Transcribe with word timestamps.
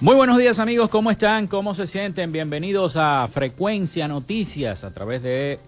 Muy 0.00 0.14
buenos 0.14 0.38
días 0.38 0.60
amigos, 0.60 0.90
¿cómo 0.90 1.10
están? 1.10 1.48
¿Cómo 1.48 1.74
se 1.74 1.88
sienten? 1.88 2.30
Bienvenidos 2.30 2.96
a 2.96 3.26
Frecuencia 3.26 4.06
Noticias 4.06 4.84
a 4.84 4.94
través 4.94 5.24
de 5.24 5.58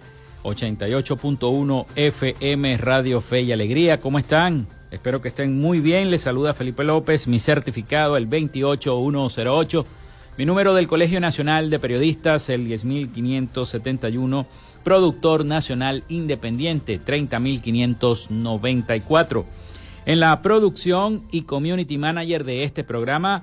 88.1 0.45 1.87
FM 1.97 2.77
Radio 2.77 3.21
Fe 3.21 3.41
y 3.41 3.51
Alegría. 3.51 3.99
¿Cómo 3.99 4.21
están? 4.21 4.69
Espero 4.93 5.21
que 5.21 5.27
estén 5.27 5.61
muy 5.61 5.81
bien. 5.81 6.13
Les 6.13 6.23
saluda 6.23 6.55
Felipe 6.55 6.85
López, 6.85 7.27
mi 7.27 7.41
certificado 7.41 8.17
el 8.17 8.29
28108, 8.29 9.85
mi 10.39 10.47
número 10.47 10.75
del 10.75 10.87
Colegio 10.87 11.19
Nacional 11.19 11.69
de 11.69 11.81
Periodistas 11.81 12.49
el 12.51 12.69
10571, 12.69 14.47
productor 14.85 15.45
nacional 15.45 16.05
independiente 16.09 17.01
30594. 17.05 19.45
En 20.07 20.21
la 20.21 20.41
producción 20.41 21.25
y 21.33 21.43
community 21.43 21.99
manager 21.99 22.45
de 22.45 22.63
este 22.63 22.85
programa, 22.85 23.43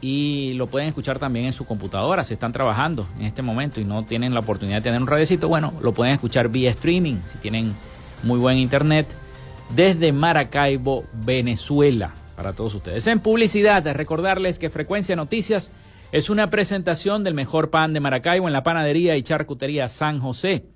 Y 0.00 0.54
lo 0.54 0.66
pueden 0.66 0.88
escuchar 0.88 1.18
también 1.18 1.44
en 1.44 1.52
su 1.52 1.66
computadora 1.66 2.24
si 2.24 2.32
están 2.32 2.52
trabajando 2.52 3.06
en 3.18 3.26
este 3.26 3.42
momento 3.42 3.78
y 3.78 3.84
no 3.84 4.06
tienen 4.06 4.32
la 4.32 4.40
oportunidad 4.40 4.78
de 4.78 4.82
tener 4.82 5.02
un 5.02 5.08
radiocito. 5.08 5.48
Bueno, 5.48 5.74
lo 5.82 5.92
pueden 5.92 6.14
escuchar 6.14 6.48
vía 6.48 6.70
streaming 6.70 7.16
si 7.22 7.36
tienen 7.36 7.74
muy 8.22 8.38
buen 8.38 8.56
internet 8.56 9.06
desde 9.76 10.10
Maracaibo, 10.12 11.04
Venezuela, 11.12 12.14
para 12.34 12.54
todos 12.54 12.74
ustedes. 12.74 13.06
En 13.08 13.20
publicidad, 13.20 13.84
recordarles 13.92 14.58
que 14.58 14.70
Frecuencia 14.70 15.16
Noticias 15.16 15.70
es 16.12 16.28
una 16.28 16.50
presentación 16.50 17.24
del 17.24 17.32
mejor 17.32 17.70
pan 17.70 17.94
de 17.94 18.00
Maracaibo 18.00 18.46
en 18.46 18.52
la 18.52 18.62
panadería 18.62 19.16
y 19.16 19.22
charcutería 19.22 19.88
San 19.88 20.20
José, 20.20 20.66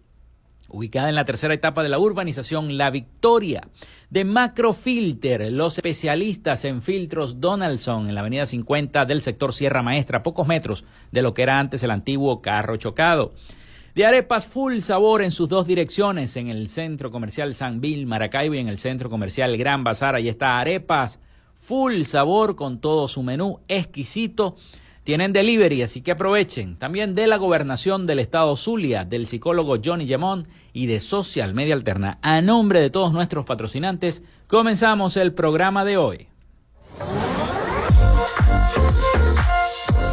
ubicada 0.70 1.10
en 1.10 1.14
la 1.14 1.26
tercera 1.26 1.52
etapa 1.52 1.82
de 1.82 1.90
la 1.90 1.98
urbanización 1.98 2.78
La 2.78 2.88
Victoria. 2.88 3.68
De 4.08 4.24
Macrofilter, 4.24 5.52
los 5.52 5.76
especialistas 5.76 6.64
en 6.64 6.80
filtros 6.80 7.38
Donaldson 7.38 8.08
en 8.08 8.14
la 8.14 8.22
avenida 8.22 8.46
50 8.46 9.04
del 9.04 9.20
sector 9.20 9.52
Sierra 9.52 9.82
Maestra, 9.82 10.22
pocos 10.22 10.46
metros 10.46 10.86
de 11.12 11.20
lo 11.20 11.34
que 11.34 11.42
era 11.42 11.58
antes 11.58 11.82
el 11.82 11.90
antiguo 11.90 12.40
carro 12.40 12.78
chocado. 12.78 13.34
De 13.94 14.06
arepas 14.06 14.46
full 14.46 14.78
sabor 14.78 15.20
en 15.20 15.30
sus 15.30 15.50
dos 15.50 15.66
direcciones, 15.66 16.34
en 16.38 16.48
el 16.48 16.66
centro 16.68 17.10
comercial 17.10 17.52
San 17.52 17.82
Bill, 17.82 18.06
Maracaibo 18.06 18.54
y 18.54 18.58
en 18.58 18.68
el 18.68 18.78
centro 18.78 19.10
comercial 19.10 19.54
Gran 19.58 19.84
Bazar. 19.84 20.14
Ahí 20.14 20.30
está 20.30 20.58
arepas 20.58 21.20
full 21.52 22.02
sabor 22.02 22.56
con 22.56 22.80
todo 22.80 23.06
su 23.06 23.22
menú 23.22 23.60
exquisito 23.68 24.56
tienen 25.06 25.32
delivery, 25.32 25.82
así 25.82 26.00
que 26.00 26.10
aprovechen. 26.10 26.76
También 26.76 27.14
de 27.14 27.28
la 27.28 27.36
gobernación 27.36 28.08
del 28.08 28.18
estado 28.18 28.56
Zulia, 28.56 29.04
del 29.04 29.26
psicólogo 29.26 29.76
Johnny 29.82 30.04
Gemón 30.04 30.48
y 30.72 30.86
de 30.86 30.98
Social 30.98 31.54
Media 31.54 31.74
Alterna. 31.74 32.18
A 32.22 32.42
nombre 32.42 32.80
de 32.80 32.90
todos 32.90 33.12
nuestros 33.12 33.44
patrocinantes, 33.46 34.24
comenzamos 34.48 35.16
el 35.16 35.32
programa 35.32 35.84
de 35.84 35.96
hoy. 35.96 36.26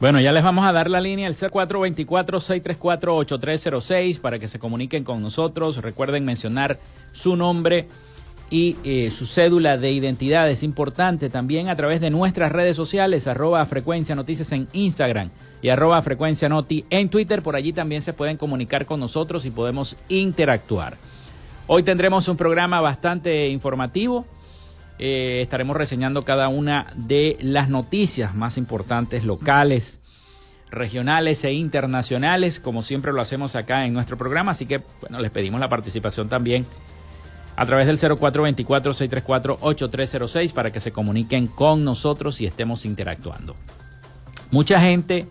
Bueno, 0.00 0.20
ya 0.20 0.30
les 0.30 0.44
vamos 0.44 0.64
a 0.64 0.72
dar 0.72 0.88
la 0.88 1.00
línea 1.00 1.26
el 1.26 1.34
C424-634-8306 1.34 4.20
para 4.20 4.38
que 4.38 4.46
se 4.46 4.60
comuniquen 4.60 5.02
con 5.02 5.20
nosotros. 5.20 5.78
Recuerden 5.78 6.24
mencionar 6.24 6.78
su 7.10 7.34
nombre 7.34 7.88
y 8.48 8.76
eh, 8.84 9.10
su 9.10 9.26
cédula 9.26 9.76
de 9.76 9.90
identidad. 9.90 10.48
Es 10.48 10.62
importante 10.62 11.30
también 11.30 11.68
a 11.68 11.74
través 11.74 12.00
de 12.00 12.10
nuestras 12.10 12.52
redes 12.52 12.76
sociales, 12.76 13.26
arroba 13.26 13.66
frecuencia 13.66 14.14
noticias 14.14 14.52
en 14.52 14.68
Instagram 14.72 15.30
y 15.62 15.70
arroba 15.70 16.00
frecuencia 16.00 16.48
noti 16.48 16.84
en 16.90 17.08
Twitter. 17.08 17.42
Por 17.42 17.56
allí 17.56 17.72
también 17.72 18.00
se 18.00 18.12
pueden 18.12 18.36
comunicar 18.36 18.86
con 18.86 19.00
nosotros 19.00 19.46
y 19.46 19.50
podemos 19.50 19.96
interactuar. 20.08 20.96
Hoy 21.66 21.82
tendremos 21.82 22.28
un 22.28 22.36
programa 22.36 22.80
bastante 22.80 23.48
informativo 23.48 24.26
eh, 24.98 25.40
estaremos 25.42 25.76
reseñando 25.76 26.24
cada 26.24 26.48
una 26.48 26.86
de 26.94 27.36
las 27.40 27.68
noticias 27.68 28.34
más 28.34 28.58
importantes 28.58 29.24
locales, 29.24 30.00
regionales 30.70 31.44
e 31.44 31.52
internacionales, 31.52 32.58
como 32.60 32.82
siempre 32.82 33.12
lo 33.12 33.20
hacemos 33.20 33.56
acá 33.56 33.84
en 33.86 33.94
nuestro 33.94 34.18
programa. 34.18 34.50
Así 34.50 34.66
que, 34.66 34.82
bueno, 35.00 35.20
les 35.20 35.30
pedimos 35.30 35.60
la 35.60 35.68
participación 35.68 36.28
también 36.28 36.66
a 37.56 37.64
través 37.66 37.86
del 37.86 37.98
0424-634-8306 37.98 40.52
para 40.52 40.70
que 40.70 40.80
se 40.80 40.92
comuniquen 40.92 41.46
con 41.48 41.84
nosotros 41.84 42.40
y 42.40 42.46
estemos 42.46 42.84
interactuando. 42.84 43.56
Mucha 44.50 44.80
gente 44.80 45.26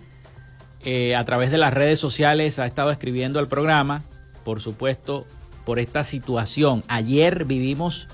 eh, 0.83 1.15
a 1.15 1.25
través 1.25 1.49
de 1.51 1.57
las 1.57 1.73
redes 1.73 1.99
sociales 1.99 2.59
ha 2.59 2.65
estado 2.65 2.91
escribiendo 2.91 3.39
al 3.39 3.47
programa, 3.47 4.03
por 4.43 4.59
supuesto, 4.59 5.25
por 5.65 5.79
esta 5.79 6.03
situación. 6.03 6.83
Ayer 6.87 7.45
vivimos 7.45 8.07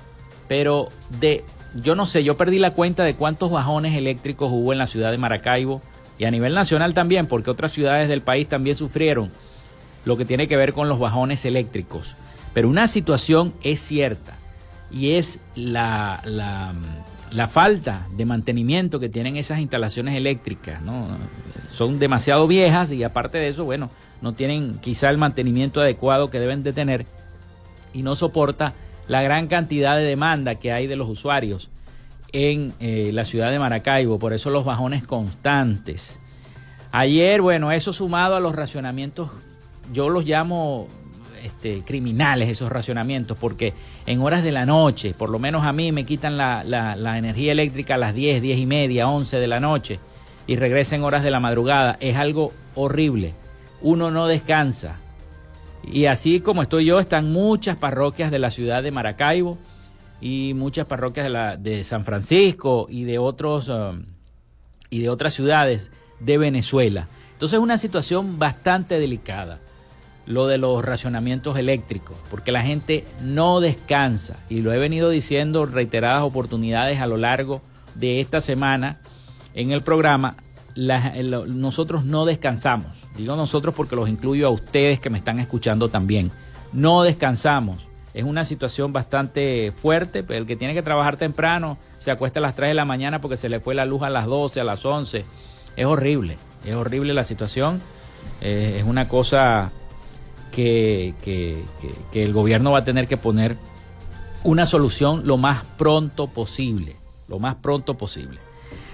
pero 0.53 0.89
de, 1.19 1.43
yo 1.81 1.95
no 1.95 2.05
sé, 2.05 2.23
yo 2.23 2.37
perdí 2.37 2.59
la 2.59 2.69
cuenta 2.69 3.03
de 3.03 3.15
cuántos 3.15 3.49
bajones 3.49 3.97
eléctricos 3.97 4.51
hubo 4.51 4.71
en 4.71 4.77
la 4.77 4.85
ciudad 4.85 5.09
de 5.09 5.17
Maracaibo 5.17 5.81
y 6.19 6.25
a 6.25 6.29
nivel 6.29 6.53
nacional 6.53 6.93
también, 6.93 7.25
porque 7.25 7.49
otras 7.49 7.71
ciudades 7.71 8.07
del 8.07 8.21
país 8.21 8.47
también 8.47 8.75
sufrieron 8.75 9.31
lo 10.05 10.15
que 10.15 10.25
tiene 10.25 10.47
que 10.47 10.55
ver 10.55 10.73
con 10.73 10.89
los 10.89 10.99
bajones 10.99 11.43
eléctricos. 11.45 12.13
Pero 12.53 12.69
una 12.69 12.85
situación 12.85 13.55
es 13.63 13.79
cierta 13.79 14.37
y 14.91 15.13
es 15.13 15.39
la, 15.55 16.21
la, 16.23 17.47
falta 17.47 18.05
de 18.15 18.25
mantenimiento 18.25 18.99
que 18.99 19.09
tienen 19.09 19.37
esas 19.37 19.57
instalaciones 19.57 20.15
eléctricas. 20.15 20.83
¿no? 20.83 21.07
Son 21.71 21.97
demasiado 21.97 22.45
viejas 22.45 22.91
y 22.91 23.03
aparte 23.03 23.39
de 23.39 23.47
eso, 23.47 23.65
bueno, 23.65 23.89
no 24.21 24.33
tienen 24.33 24.77
quizá 24.77 25.09
el 25.09 25.17
mantenimiento 25.17 25.81
adecuado 25.81 26.29
que 26.29 26.39
deben 26.39 26.61
de 26.61 26.73
tener 26.73 27.07
y 27.91 28.03
no 28.03 28.15
soporta 28.15 28.75
la 29.07 29.21
gran 29.21 29.47
cantidad 29.47 29.95
de 29.95 30.03
demanda 30.03 30.55
que 30.55 30.71
hay 30.71 30.87
de 30.87 30.95
los 30.95 31.09
usuarios 31.09 31.69
en 32.31 32.73
eh, 32.79 33.11
la 33.13 33.25
ciudad 33.25 33.51
de 33.51 33.59
Maracaibo, 33.59 34.19
por 34.19 34.33
eso 34.33 34.49
los 34.49 34.65
bajones 34.65 35.05
constantes. 35.05 36.19
Ayer, 36.91 37.41
bueno, 37.41 37.71
eso 37.71 37.93
sumado 37.93 38.35
a 38.35 38.39
los 38.39 38.55
racionamientos, 38.55 39.29
yo 39.91 40.09
los 40.09 40.25
llamo 40.25 40.87
este, 41.43 41.83
criminales 41.83 42.49
esos 42.49 42.71
racionamientos, 42.71 43.37
porque 43.37 43.73
en 44.05 44.21
horas 44.21 44.43
de 44.43 44.51
la 44.51 44.65
noche, 44.65 45.13
por 45.13 45.29
lo 45.29 45.39
menos 45.39 45.63
a 45.65 45.73
mí 45.73 45.91
me 45.91 46.05
quitan 46.05 46.37
la, 46.37 46.63
la 46.63 47.17
energía 47.17 47.51
eléctrica 47.51 47.95
a 47.95 47.97
las 47.97 48.13
10, 48.13 48.41
10 48.41 48.59
y 48.59 48.65
media, 48.65 49.07
11 49.07 49.37
de 49.37 49.47
la 49.47 49.59
noche 49.59 49.99
y 50.47 50.55
regresan 50.55 51.03
horas 51.03 51.23
de 51.23 51.31
la 51.31 51.39
madrugada, 51.39 51.97
es 51.99 52.17
algo 52.17 52.51
horrible. 52.75 53.33
Uno 53.81 54.11
no 54.11 54.27
descansa, 54.27 54.97
Y 55.83 56.05
así 56.05 56.39
como 56.39 56.61
estoy 56.61 56.85
yo, 56.85 56.99
están 56.99 57.31
muchas 57.31 57.77
parroquias 57.77 58.31
de 58.31 58.39
la 58.39 58.51
ciudad 58.51 58.83
de 58.83 58.91
Maracaibo 58.91 59.57
y 60.21 60.53
muchas 60.55 60.85
parroquias 60.85 61.25
de, 61.25 61.29
la, 61.29 61.57
de 61.57 61.83
San 61.83 62.05
Francisco 62.05 62.87
y 62.89 63.03
de, 63.03 63.19
otros, 63.19 63.67
um, 63.69 64.05
y 64.89 65.01
de 65.01 65.09
otras 65.09 65.33
ciudades 65.33 65.91
de 66.19 66.37
Venezuela. 66.37 67.07
Entonces 67.33 67.57
es 67.57 67.63
una 67.63 67.77
situación 67.77 68.39
bastante 68.39 68.99
delicada 68.99 69.59
lo 70.25 70.47
de 70.47 70.57
los 70.57 70.83
racionamientos 70.83 71.57
eléctricos, 71.57 72.15
porque 72.29 72.51
la 72.51 72.61
gente 72.61 73.03
no 73.21 73.59
descansa 73.59 74.37
y 74.49 74.61
lo 74.61 74.71
he 74.71 74.77
venido 74.77 75.09
diciendo 75.09 75.65
reiteradas 75.65 76.23
oportunidades 76.23 77.01
a 77.01 77.07
lo 77.07 77.17
largo 77.17 77.61
de 77.95 78.21
esta 78.21 78.39
semana 78.39 78.99
en 79.53 79.71
el 79.71 79.81
programa. 79.81 80.37
Nosotros 80.75 82.05
no 82.05 82.25
descansamos, 82.25 82.87
digo 83.15 83.35
nosotros 83.35 83.75
porque 83.75 83.95
los 83.95 84.09
incluyo 84.09 84.47
a 84.47 84.49
ustedes 84.49 84.99
que 84.99 85.09
me 85.09 85.17
están 85.17 85.39
escuchando 85.39 85.89
también. 85.89 86.31
No 86.71 87.03
descansamos. 87.03 87.87
Es 88.13 88.23
una 88.23 88.45
situación 88.45 88.93
bastante 88.93 89.71
fuerte, 89.71 90.23
pero 90.23 90.39
el 90.39 90.45
que 90.45 90.55
tiene 90.55 90.73
que 90.73 90.83
trabajar 90.83 91.17
temprano 91.17 91.77
se 91.97 92.11
acuesta 92.11 92.39
a 92.39 92.41
las 92.41 92.55
3 92.55 92.69
de 92.69 92.73
la 92.75 92.85
mañana 92.85 93.21
porque 93.21 93.37
se 93.37 93.49
le 93.49 93.59
fue 93.59 93.73
la 93.73 93.85
luz 93.85 94.03
a 94.03 94.09
las 94.09 94.25
12, 94.25 94.61
a 94.61 94.63
las 94.63 94.85
11. 94.85 95.25
Es 95.75 95.85
horrible, 95.85 96.37
es 96.65 96.75
horrible 96.75 97.13
la 97.13 97.23
situación. 97.23 97.81
Eh, 98.41 98.77
es 98.79 98.83
una 98.83 99.07
cosa 99.07 99.71
que, 100.51 101.13
el 102.13 102.33
gobierno 102.33 102.71
va 102.71 102.79
a 102.79 102.85
tener 102.85 103.07
que 103.07 103.17
poner 103.17 103.57
una 104.43 104.65
solución 104.65 105.25
lo 105.25 105.37
más 105.37 105.63
pronto 105.77 106.27
posible, 106.27 106.95
lo 107.27 107.39
más 107.39 107.55
pronto 107.55 107.95
posible. 107.97 108.39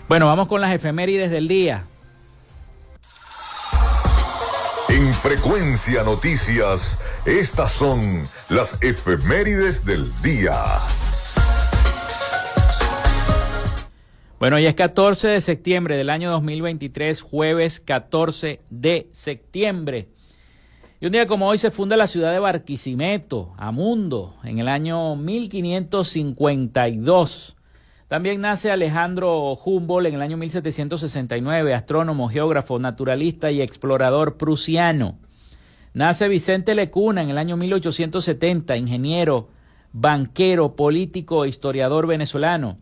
Bueno, 0.10 0.26
vamos 0.26 0.48
con 0.48 0.60
las 0.60 0.74
efemérides 0.74 1.30
del 1.30 1.48
día. 1.48 1.86
En 4.90 5.14
frecuencia 5.14 6.04
noticias, 6.04 7.00
estas 7.28 7.72
son 7.72 8.28
las 8.50 8.82
efemérides 8.82 9.86
del 9.86 10.12
día. 10.24 10.56
Bueno, 14.40 14.58
ya 14.58 14.70
es 14.70 14.76
14 14.76 15.28
de 15.28 15.42
septiembre 15.42 15.96
del 15.96 16.10
año 16.10 16.32
2023, 16.32 17.22
jueves 17.22 17.80
14 17.80 18.62
de 18.72 19.08
septiembre. 19.12 20.08
Y 21.00 21.06
un 21.06 21.12
día 21.12 21.28
como 21.28 21.48
hoy 21.48 21.60
se 21.60 21.70
funda 21.70 21.96
la 21.96 22.08
ciudad 22.08 22.32
de 22.32 22.40
Barquisimeto, 22.40 23.54
Amundo, 23.58 24.38
en 24.44 24.58
el 24.58 24.70
año 24.70 25.16
1552. 25.16 27.58
También 28.10 28.42
nace 28.42 28.72
Alejandro 28.72 29.54
Humboldt 29.54 30.08
en 30.08 30.16
el 30.16 30.24
año 30.24 30.36
1769, 30.36 31.76
astrónomo, 31.76 32.28
geógrafo, 32.28 32.80
naturalista 32.80 33.52
y 33.52 33.62
explorador 33.62 34.36
prusiano. 34.36 35.20
Nace 35.94 36.28
Vicente 36.28 36.74
Lecuna 36.74 37.22
en 37.22 37.30
el 37.30 37.38
año 37.38 37.56
1870, 37.56 38.78
ingeniero, 38.78 39.50
banquero, 39.94 40.76
político 40.76 41.46
e 41.46 41.50
historiador 41.50 42.08
venezolano. 42.08 42.80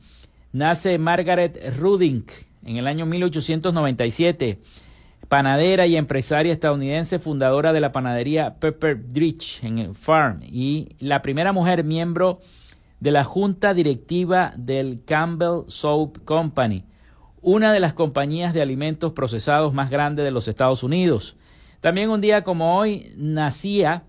Nace 0.53 0.97
Margaret 0.97 1.75
Rudink 1.77 2.31
en 2.63 2.77
el 2.77 2.87
año 2.87 3.05
1897 3.05 4.61
panadera 5.27 5.87
y 5.87 5.97
empresaria 5.97 6.53
estadounidense, 6.53 7.19
fundadora 7.19 7.73
de 7.73 7.81
la 7.81 7.91
panadería 7.91 8.55
Pepper 8.61 8.97
en 9.61 9.93
Farm 9.93 10.39
y 10.41 10.95
la 10.99 11.21
primera 11.21 11.51
mujer 11.51 11.83
miembro 11.83 12.39
de 12.39 12.66
la 12.99 13.23
junta 13.23 13.73
directiva 13.73 14.53
del 14.57 15.03
Campbell 15.05 15.63
Soap 15.67 16.23
Company, 16.25 16.83
una 17.41 17.71
de 17.71 17.79
las 17.79 17.93
compañías 17.93 18.53
de 18.53 18.61
alimentos 18.61 19.13
procesados 19.13 19.73
más 19.73 19.89
grandes 19.89 20.25
de 20.25 20.31
los 20.31 20.47
Estados 20.47 20.83
Unidos. 20.83 21.37
También 21.79 22.09
un 22.09 22.21
día 22.21 22.43
como 22.43 22.77
hoy 22.77 23.13
nacía 23.15 24.03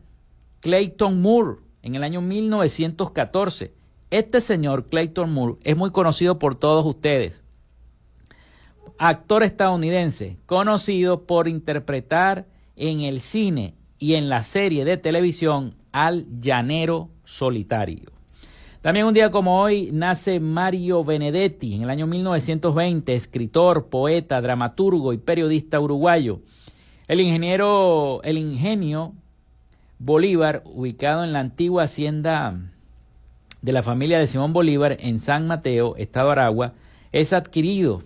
Clayton 0.61 1.21
Moore 1.21 1.59
en 1.83 1.95
el 1.95 2.02
año 2.02 2.21
1914. 2.21 3.75
Este 4.11 4.40
señor, 4.40 4.87
Clayton 4.87 5.33
Moore, 5.33 5.57
es 5.62 5.76
muy 5.76 5.90
conocido 5.90 6.38
por 6.38 6.54
todos 6.54 6.87
ustedes 6.87 7.42
actor 8.99 9.45
estadounidense 9.45 10.38
conocido 10.45 11.26
por 11.26 11.49
interpretar 11.49 12.47
en 12.76 13.00
el 13.00 13.21
cine 13.21 13.75
y 13.99 14.14
en 14.14 14.28
la 14.28 14.42
serie 14.42 14.85
de 14.85 14.97
televisión 14.97 15.76
al 15.92 16.26
llanero 16.40 17.11
solitario. 17.25 18.18
También 18.81 19.07
un 19.07 19.15
día 19.15 19.33
como 19.33 19.61
hoy 19.61 19.91
nace 19.93 20.39
Mario 20.39 21.03
Benedetti 21.03 21.75
en 21.75 21.83
el 21.83 21.91
año 21.91 22.07
1920, 22.07 23.13
escritor, 23.13 23.89
poeta, 23.89 24.41
dramaturgo 24.41 25.13
y 25.13 25.19
periodista 25.19 25.81
uruguayo. 25.81 26.43
El 27.09 27.21
ingeniero, 27.21 28.21
el 28.23 28.39
ingenio 28.39 29.15
Bolívar, 29.99 30.63
ubicado 30.65 31.25
en 31.25 31.33
la 31.33 31.41
antigua 31.41 31.83
hacienda 31.83 32.71
de 33.63 33.73
la 33.73 33.83
familia 33.83 34.21
de 34.21 34.29
Simón 34.29 34.53
Bolívar 34.53 34.97
en 35.01 35.19
San 35.19 35.49
Mateo, 35.49 35.97
Estado 35.97 36.31
Aragua, 36.31 36.75
es 37.11 37.33
adquirido 37.33 38.05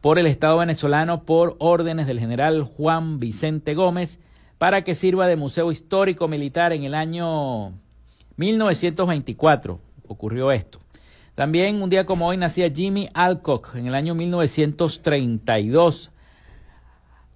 por 0.00 0.20
el 0.20 0.28
Estado 0.28 0.58
venezolano 0.58 1.24
por 1.24 1.56
órdenes 1.58 2.06
del 2.06 2.20
general 2.20 2.62
Juan 2.62 3.18
Vicente 3.18 3.74
Gómez 3.74 4.20
para 4.56 4.84
que 4.84 4.94
sirva 4.94 5.26
de 5.26 5.34
museo 5.34 5.72
histórico 5.72 6.28
militar 6.28 6.72
en 6.72 6.84
el 6.84 6.94
año 6.94 7.72
1924. 8.36 9.80
Ocurrió 10.06 10.52
esto. 10.52 10.80
También 11.34 11.80
un 11.82 11.90
día 11.90 12.04
como 12.04 12.26
hoy 12.26 12.36
nacía 12.36 12.70
Jimmy 12.70 13.08
Alcock 13.14 13.74
en 13.74 13.86
el 13.86 13.94
año 13.94 14.14
1932. 14.14 16.10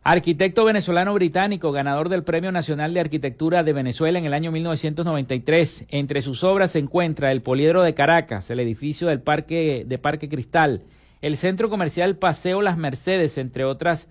Arquitecto 0.06 0.66
venezolano 0.66 1.14
británico, 1.14 1.72
ganador 1.72 2.10
del 2.10 2.24
Premio 2.24 2.52
Nacional 2.52 2.92
de 2.92 3.00
Arquitectura 3.00 3.62
de 3.62 3.72
Venezuela 3.72 4.18
en 4.18 4.26
el 4.26 4.34
año 4.34 4.52
1993. 4.52 5.86
Entre 5.88 6.20
sus 6.20 6.44
obras 6.44 6.72
se 6.72 6.80
encuentra 6.80 7.32
el 7.32 7.40
Poliedro 7.40 7.82
de 7.82 7.94
Caracas, 7.94 8.50
el 8.50 8.60
edificio 8.60 9.08
del 9.08 9.22
Parque 9.22 9.86
de 9.86 9.96
Parque 9.96 10.28
Cristal, 10.28 10.82
el 11.22 11.38
centro 11.38 11.70
comercial 11.70 12.16
Paseo 12.16 12.60
Las 12.60 12.76
Mercedes, 12.76 13.38
entre 13.38 13.64
otras 13.64 14.08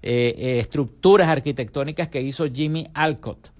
eh, 0.00 0.34
eh, 0.38 0.58
estructuras 0.60 1.28
arquitectónicas 1.28 2.08
que 2.08 2.22
hizo 2.22 2.46
Jimmy 2.50 2.88
Alcott. 2.94 3.53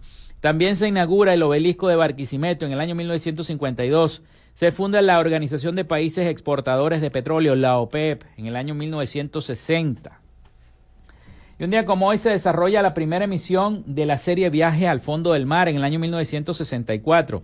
También 0.45 0.77
se 0.77 0.89
inaugura 0.89 1.33
el 1.33 1.43
obelisco 1.43 1.89
de 1.89 1.97
Barquisimeto 1.97 2.67
en 2.67 2.73
el 2.73 2.81
año 2.81 2.95
1952. 2.95 4.23
Se 4.53 4.73
funda 4.73 5.01
la 5.01 5.19
Organización 5.19 5.75
de 5.75 5.87
Países 5.87 6.27
Exportadores 6.27 7.01
de 7.01 7.11
Petróleo, 7.11 7.55
la 7.55 7.79
OPEP, 7.79 8.25
en 8.37 8.45
el 8.45 8.57
año 8.57 8.75
1960. 8.75 10.21
Y 11.59 11.65
un 11.65 11.71
día 11.71 11.87
como 11.87 12.09
hoy 12.09 12.19
se 12.19 12.29
desarrolla 12.29 12.83
la 12.83 12.93
primera 12.93 13.25
emisión 13.25 13.85
de 13.87 14.05
la 14.05 14.19
serie 14.19 14.51
Viaje 14.51 14.87
al 14.87 15.01
Fondo 15.01 15.33
del 15.33 15.47
Mar 15.47 15.71
en 15.71 15.77
el 15.77 15.83
año 15.83 15.99
1964. 15.99 17.43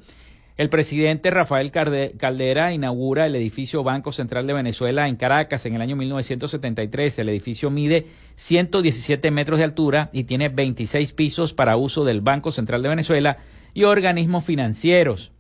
El 0.61 0.69
presidente 0.69 1.31
Rafael 1.31 1.73
Caldera 1.73 2.75
inaugura 2.75 3.25
el 3.25 3.35
edificio 3.35 3.83
Banco 3.83 4.13
Central 4.13 4.47
de 4.47 4.53
Venezuela 4.53 5.09
en 5.09 5.17
Caracas 5.17 5.65
en 5.65 5.75
el 5.75 5.81
año 5.81 5.97
1973. 5.97 7.19
El 7.19 7.31
edificio 7.31 7.71
mide 7.71 8.09
117 8.37 9.31
metros 9.31 9.59
de 9.59 9.65
altura 9.65 10.11
y 10.13 10.25
tiene 10.25 10.51
26 10.51 11.15
pisos 11.15 11.55
para 11.55 11.79
uso 11.79 12.05
del 12.05 12.21
Banco 12.21 12.51
Central 12.51 12.83
de 12.83 12.91
Venezuela 12.91 13.39
y 13.73 13.85
organismos 13.85 14.45
financieros. 14.45 15.33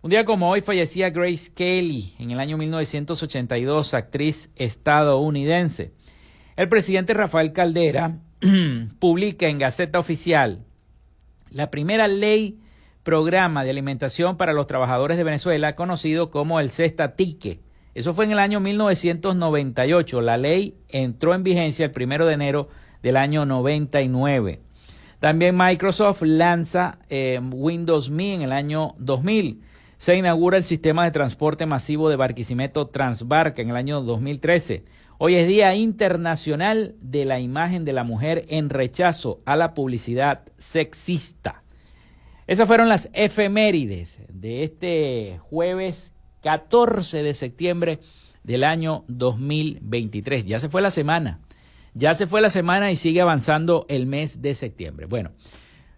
Un 0.00 0.08
día 0.08 0.24
como 0.24 0.48
hoy 0.48 0.62
fallecía 0.62 1.10
Grace 1.10 1.52
Kelly 1.54 2.14
en 2.18 2.30
el 2.30 2.40
año 2.40 2.56
1982, 2.56 3.92
actriz 3.92 4.48
estadounidense. 4.56 5.92
El 6.56 6.70
presidente 6.70 7.12
Rafael 7.12 7.52
Caldera 7.52 8.20
publica 9.00 9.48
en 9.48 9.58
Gaceta 9.58 9.98
Oficial 9.98 10.64
la 11.50 11.70
primera 11.70 12.08
ley 12.08 12.58
programa 13.06 13.62
de 13.62 13.70
alimentación 13.70 14.36
para 14.36 14.52
los 14.52 14.66
trabajadores 14.66 15.16
de 15.16 15.22
Venezuela 15.22 15.76
conocido 15.76 16.28
como 16.28 16.58
el 16.58 16.70
Cesta 16.70 17.14
Tique. 17.14 17.60
Eso 17.94 18.14
fue 18.14 18.24
en 18.24 18.32
el 18.32 18.40
año 18.40 18.58
1998. 18.58 20.20
La 20.22 20.36
ley 20.36 20.74
entró 20.88 21.32
en 21.32 21.44
vigencia 21.44 21.84
el 21.84 21.92
primero 21.92 22.26
de 22.26 22.34
enero 22.34 22.68
del 23.04 23.16
año 23.16 23.46
99. 23.46 24.58
También 25.20 25.56
Microsoft 25.56 26.22
lanza 26.22 26.98
eh, 27.08 27.40
Windows 27.40 28.10
Me 28.10 28.34
en 28.34 28.42
el 28.42 28.50
año 28.50 28.96
2000. 28.98 29.62
Se 29.98 30.16
inaugura 30.16 30.56
el 30.56 30.64
sistema 30.64 31.04
de 31.04 31.12
transporte 31.12 31.64
masivo 31.64 32.10
de 32.10 32.16
Barquisimeto 32.16 32.88
Transbarca 32.88 33.62
en 33.62 33.70
el 33.70 33.76
año 33.76 34.02
2013. 34.02 34.84
Hoy 35.18 35.36
es 35.36 35.46
Día 35.46 35.72
Internacional 35.76 36.96
de 37.00 37.24
la 37.24 37.38
Imagen 37.38 37.84
de 37.84 37.92
la 37.92 38.02
Mujer 38.02 38.46
en 38.48 38.68
rechazo 38.68 39.42
a 39.44 39.54
la 39.54 39.74
publicidad 39.74 40.40
sexista. 40.56 41.62
Esas 42.46 42.68
fueron 42.68 42.88
las 42.88 43.10
efemérides 43.12 44.20
de 44.28 44.62
este 44.62 45.40
jueves 45.42 46.12
14 46.42 47.24
de 47.24 47.34
septiembre 47.34 47.98
del 48.44 48.62
año 48.62 49.04
2023. 49.08 50.44
Ya 50.44 50.60
se 50.60 50.68
fue 50.68 50.80
la 50.80 50.90
semana. 50.90 51.40
Ya 51.94 52.14
se 52.14 52.28
fue 52.28 52.40
la 52.40 52.50
semana 52.50 52.92
y 52.92 52.96
sigue 52.96 53.20
avanzando 53.20 53.84
el 53.88 54.06
mes 54.06 54.42
de 54.42 54.54
septiembre. 54.54 55.06
Bueno, 55.06 55.32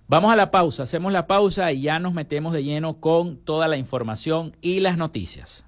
vamos 0.06 0.32
a 0.32 0.36
la 0.36 0.50
pausa. 0.50 0.84
Hacemos 0.84 1.12
la 1.12 1.26
pausa 1.26 1.70
y 1.72 1.82
ya 1.82 1.98
nos 1.98 2.14
metemos 2.14 2.54
de 2.54 2.64
lleno 2.64 2.98
con 2.98 3.36
toda 3.36 3.68
la 3.68 3.76
información 3.76 4.56
y 4.62 4.80
las 4.80 4.96
noticias. 4.96 5.67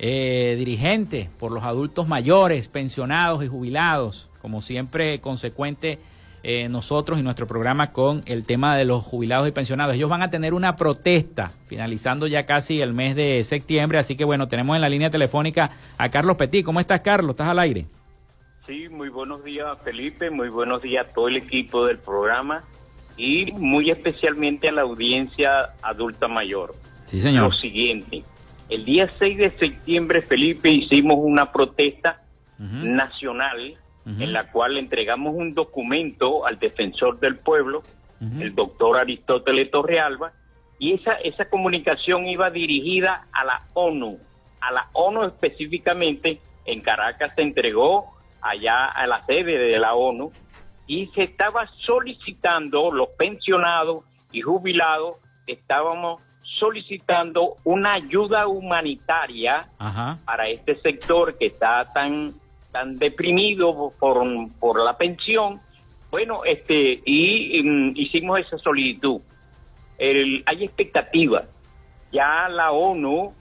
eh, 0.00 0.56
dirigente 0.58 1.30
por 1.38 1.52
los 1.52 1.62
adultos 1.62 2.08
mayores, 2.08 2.66
pensionados 2.66 3.44
y 3.44 3.46
jubilados 3.46 4.28
como 4.46 4.60
siempre, 4.60 5.20
consecuente 5.20 5.98
eh, 6.44 6.68
nosotros 6.68 7.18
y 7.18 7.22
nuestro 7.24 7.48
programa 7.48 7.90
con 7.90 8.22
el 8.26 8.46
tema 8.46 8.76
de 8.76 8.84
los 8.84 9.02
jubilados 9.02 9.48
y 9.48 9.50
pensionados. 9.50 9.96
Ellos 9.96 10.08
van 10.08 10.22
a 10.22 10.30
tener 10.30 10.54
una 10.54 10.76
protesta 10.76 11.50
finalizando 11.66 12.28
ya 12.28 12.46
casi 12.46 12.80
el 12.80 12.94
mes 12.94 13.16
de 13.16 13.42
septiembre, 13.42 13.98
así 13.98 14.14
que 14.14 14.24
bueno, 14.24 14.46
tenemos 14.46 14.76
en 14.76 14.82
la 14.82 14.88
línea 14.88 15.10
telefónica 15.10 15.72
a 15.98 16.08
Carlos 16.10 16.36
Petit. 16.36 16.64
¿Cómo 16.64 16.78
estás, 16.78 17.00
Carlos? 17.00 17.30
¿Estás 17.30 17.48
al 17.48 17.58
aire? 17.58 17.86
Sí, 18.68 18.88
muy 18.88 19.08
buenos 19.08 19.42
días, 19.42 19.66
Felipe, 19.82 20.30
muy 20.30 20.48
buenos 20.48 20.80
días 20.80 21.08
a 21.08 21.12
todo 21.12 21.26
el 21.26 21.38
equipo 21.38 21.84
del 21.84 21.98
programa 21.98 22.62
y 23.16 23.50
muy 23.50 23.90
especialmente 23.90 24.68
a 24.68 24.72
la 24.72 24.82
audiencia 24.82 25.70
adulta 25.82 26.28
mayor. 26.28 26.72
Sí, 27.06 27.20
señor. 27.20 27.50
Lo 27.50 27.52
siguiente, 27.52 28.22
el 28.68 28.84
día 28.84 29.10
6 29.18 29.38
de 29.38 29.50
septiembre, 29.50 30.22
Felipe, 30.22 30.70
hicimos 30.70 31.16
una 31.18 31.50
protesta 31.50 32.22
nacional 32.58 33.76
en 34.06 34.32
la 34.32 34.50
cual 34.52 34.78
entregamos 34.78 35.34
un 35.34 35.52
documento 35.52 36.46
al 36.46 36.58
defensor 36.58 37.18
del 37.18 37.36
pueblo, 37.36 37.82
el 38.20 38.54
doctor 38.54 38.98
Aristóteles 38.98 39.70
Torrealba, 39.70 40.32
y 40.78 40.94
esa, 40.94 41.14
esa 41.14 41.48
comunicación 41.48 42.26
iba 42.26 42.50
dirigida 42.50 43.26
a 43.32 43.44
la 43.44 43.62
ONU, 43.74 44.18
a 44.60 44.72
la 44.72 44.88
ONU 44.92 45.24
específicamente, 45.24 46.40
en 46.64 46.80
Caracas 46.80 47.32
se 47.34 47.42
entregó 47.42 48.14
allá 48.40 48.86
a 48.86 49.06
la 49.06 49.24
sede 49.26 49.58
de 49.58 49.78
la 49.78 49.94
ONU 49.94 50.30
y 50.86 51.06
se 51.08 51.24
estaba 51.24 51.66
solicitando, 51.84 52.92
los 52.92 53.08
pensionados 53.10 54.04
y 54.32 54.40
jubilados, 54.40 55.16
estábamos 55.46 56.22
solicitando 56.58 57.56
una 57.64 57.94
ayuda 57.94 58.46
humanitaria 58.46 59.68
para 60.24 60.48
este 60.48 60.74
sector 60.76 61.36
que 61.36 61.46
está 61.46 61.92
tan 61.92 62.32
tan 62.76 62.98
deprimidos 62.98 63.94
por, 63.98 64.22
por 64.60 64.84
la 64.84 64.98
pensión. 64.98 65.60
Bueno, 66.10 66.44
este, 66.44 67.00
y, 67.06 67.62
mm, 67.62 67.92
hicimos 67.96 68.40
esa 68.40 68.58
solicitud. 68.58 69.22
hay 69.98 70.64
expectativas. 70.64 71.48
Ya 72.12 72.48
la 72.50 72.72
ONU 72.72 73.32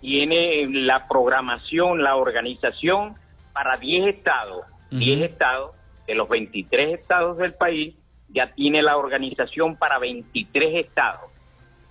tiene 0.00 0.66
la 0.68 1.06
programación, 1.06 2.02
la 2.02 2.16
organización 2.16 3.14
para 3.52 3.76
10 3.76 4.16
estados. 4.16 4.64
10 4.90 5.20
estados, 5.20 5.76
de 6.06 6.14
los 6.14 6.26
23 6.30 6.98
estados 6.98 7.36
del 7.36 7.52
país, 7.52 7.94
ya 8.30 8.54
tiene 8.54 8.80
la 8.80 8.96
organización 8.96 9.76
para 9.76 9.98
23 9.98 10.86
estados. 10.86 11.30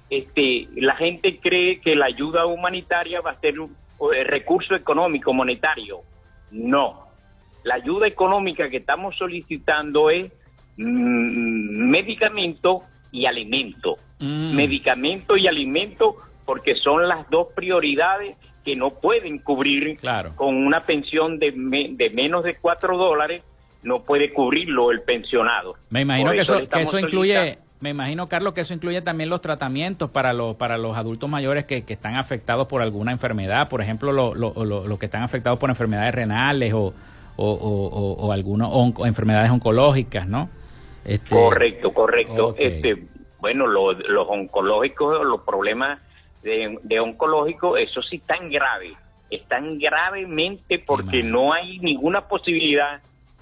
Este, 0.10 0.68
la 0.78 0.96
gente 0.96 1.40
cree 1.40 1.80
que 1.80 1.96
la 1.96 2.08
ayuda 2.08 2.48
humanitaria 2.48 3.22
va 3.22 3.32
a 3.32 3.40
ser 3.40 3.60
un 3.60 3.76
recurso 4.26 4.74
económico, 4.74 5.32
monetario. 5.32 6.02
No. 6.52 7.08
La 7.64 7.76
ayuda 7.76 8.08
económica 8.08 8.70
que 8.70 8.78
estamos 8.78 9.16
solicitando 9.18 10.10
es 10.10 10.32
mm, 10.78 11.90
medicamento 11.90 12.80
y 13.12 13.26
alimento. 13.26 13.96
Mm. 14.20 14.56
Medicamento 14.56 15.38
y 15.38 15.48
alimento 15.48 16.16
porque 16.46 16.76
son 16.76 17.08
las 17.08 17.30
dos 17.30 17.48
prioridades 17.54 18.38
que 18.64 18.76
no 18.76 18.92
pueden 18.92 19.40
cubrir 19.40 19.98
con 20.36 20.56
una 20.56 20.86
pensión 20.86 21.40
de, 21.40 21.52
de 21.52 22.10
menos 22.10 22.44
de 22.44 22.56
cuatro 22.56 22.98
dólares, 22.98 23.42
no 23.84 24.04
puede 24.04 24.34
cubrirlo 24.34 24.92
el 24.92 25.02
pensionado. 25.02 25.76
Me 25.90 26.02
imagino 26.02 26.32
que 26.32 26.42
eso, 26.42 26.68
que 26.68 26.82
eso 26.82 27.00
incluye, 27.00 27.58
me 27.80 27.92
imagino, 27.92 28.28
Carlos, 28.28 28.54
que 28.54 28.62
eso 28.62 28.74
incluye 28.74 29.02
también 29.02 29.30
los 29.30 29.42
tratamientos 29.42 30.10
para 30.10 30.34
los, 30.34 30.56
para 30.56 30.78
los 30.78 30.98
adultos 30.98 31.30
mayores 31.30 31.66
que, 31.66 31.86
que 31.86 31.94
están 31.94 32.16
afectados 32.16 32.68
por 32.68 32.82
alguna 32.82 33.12
enfermedad, 33.12 33.70
por 33.70 33.82
ejemplo, 33.82 34.12
los 34.12 34.36
lo, 34.36 35.00
que 35.00 35.06
están 35.06 35.24
afectados 35.24 35.60
por 35.60 35.70
enfermedades 35.70 36.16
renales 36.16 36.74
o, 36.74 36.94
o, 37.36 37.52
o, 37.52 38.28
o 38.28 39.06
enfermedades 39.06 39.52
oncológicas, 39.52 40.28
¿no? 40.28 40.50
Este, 41.06 41.30
correcto, 41.30 41.94
correcto. 41.94 42.56
Este, 42.58 43.04
bueno, 43.40 43.68
los 43.68 44.28
oncológicos, 44.28 45.24
los 45.26 45.42
problemas 45.42 46.02
de, 46.42 46.78
de 46.82 47.00
oncológicos, 47.00 47.80
eso 47.80 48.02
sí 48.02 48.20
tan 48.20 48.50
grave, 48.50 48.96
están 49.30 49.78
gravemente 49.78 50.80
porque 50.80 51.22
no 51.22 51.54
hay 51.54 51.80
ninguna 51.80 52.28
posibilidad 52.28 53.02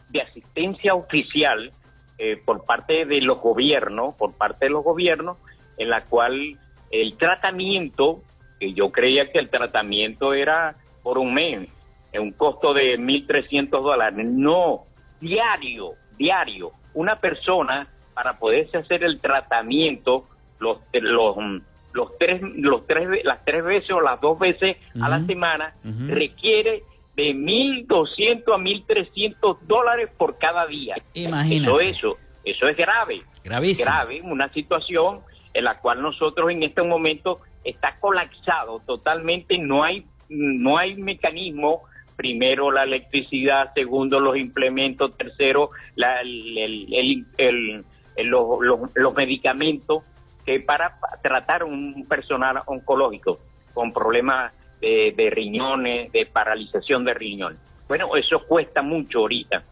de 0.09 0.21
asistencia 0.21 0.93
oficial 0.93 1.71
eh, 2.17 2.37
por 2.43 2.65
parte 2.65 3.05
de 3.05 3.21
los 3.21 3.41
gobiernos, 3.41 4.15
por 4.15 4.33
parte 4.33 4.65
de 4.65 4.71
los 4.71 4.83
gobiernos, 4.83 5.37
en 5.77 5.89
la 5.89 6.03
cual 6.05 6.57
el 6.91 7.17
tratamiento, 7.17 8.21
que 8.59 8.73
yo 8.73 8.91
creía 8.91 9.31
que 9.31 9.39
el 9.39 9.49
tratamiento 9.49 10.33
era 10.33 10.75
por 11.03 11.17
un 11.17 11.33
mes, 11.33 11.69
en 12.13 12.21
un 12.21 12.31
costo 12.31 12.73
de 12.73 12.97
1.300 12.97 13.69
dólares, 13.69 14.25
no, 14.25 14.85
diario, 15.19 15.91
diario, 16.17 16.71
una 16.93 17.19
persona 17.19 17.87
para 18.13 18.33
poderse 18.35 18.77
hacer 18.77 19.03
el 19.03 19.19
tratamiento, 19.19 20.23
los, 20.59 20.79
los, 20.93 21.35
los 21.91 22.17
tres, 22.17 22.41
los 22.55 22.87
tres, 22.87 23.25
las 23.25 23.43
tres 23.43 23.63
veces 23.63 23.91
o 23.91 23.99
las 23.99 24.21
dos 24.21 24.39
veces 24.39 24.77
a 25.01 25.09
la 25.09 25.25
semana, 25.25 25.73
requiere 26.07 26.83
de 27.15 27.33
1.200 27.33 28.43
a 28.53 28.57
1.300 28.57 29.59
dólares 29.61 30.09
por 30.17 30.37
cada 30.37 30.65
día. 30.67 30.95
Imagínate. 31.13 31.89
Eso, 31.89 32.17
eso, 32.43 32.67
es 32.67 32.77
grave. 32.77 33.21
Gravísimo. 33.43 33.85
Grave, 33.85 34.21
una 34.23 34.51
situación 34.51 35.21
en 35.53 35.63
la 35.63 35.79
cual 35.79 36.01
nosotros 36.01 36.51
en 36.51 36.63
este 36.63 36.81
momento 36.83 37.39
está 37.63 37.95
colapsado 37.99 38.81
totalmente, 38.85 39.57
no 39.57 39.83
hay, 39.83 40.05
no 40.29 40.77
hay 40.77 40.95
mecanismo 40.95 41.83
primero 42.15 42.71
la 42.71 42.83
electricidad, 42.83 43.73
segundo 43.73 44.19
los 44.19 44.37
implementos, 44.37 45.17
tercero 45.17 45.71
la, 45.95 46.21
el, 46.21 47.83
los, 48.17 49.15
medicamentos 49.15 50.03
que 50.45 50.59
para 50.59 50.97
tratar 51.21 51.63
un 51.63 52.05
personal 52.07 52.61
oncológico 52.65 53.39
con 53.73 53.91
problemas 53.91 54.53
de, 54.85 55.13
de 55.15 55.29
riñones, 55.31 56.11
de 56.11 56.27
paralización 56.27 57.05
de 57.05 57.13
riñones. 57.13 57.59
Bueno, 57.87 58.15
eso 58.15 58.43
cuesta 58.47 58.81
mucho 58.81 59.19
ahorita. 59.19 59.63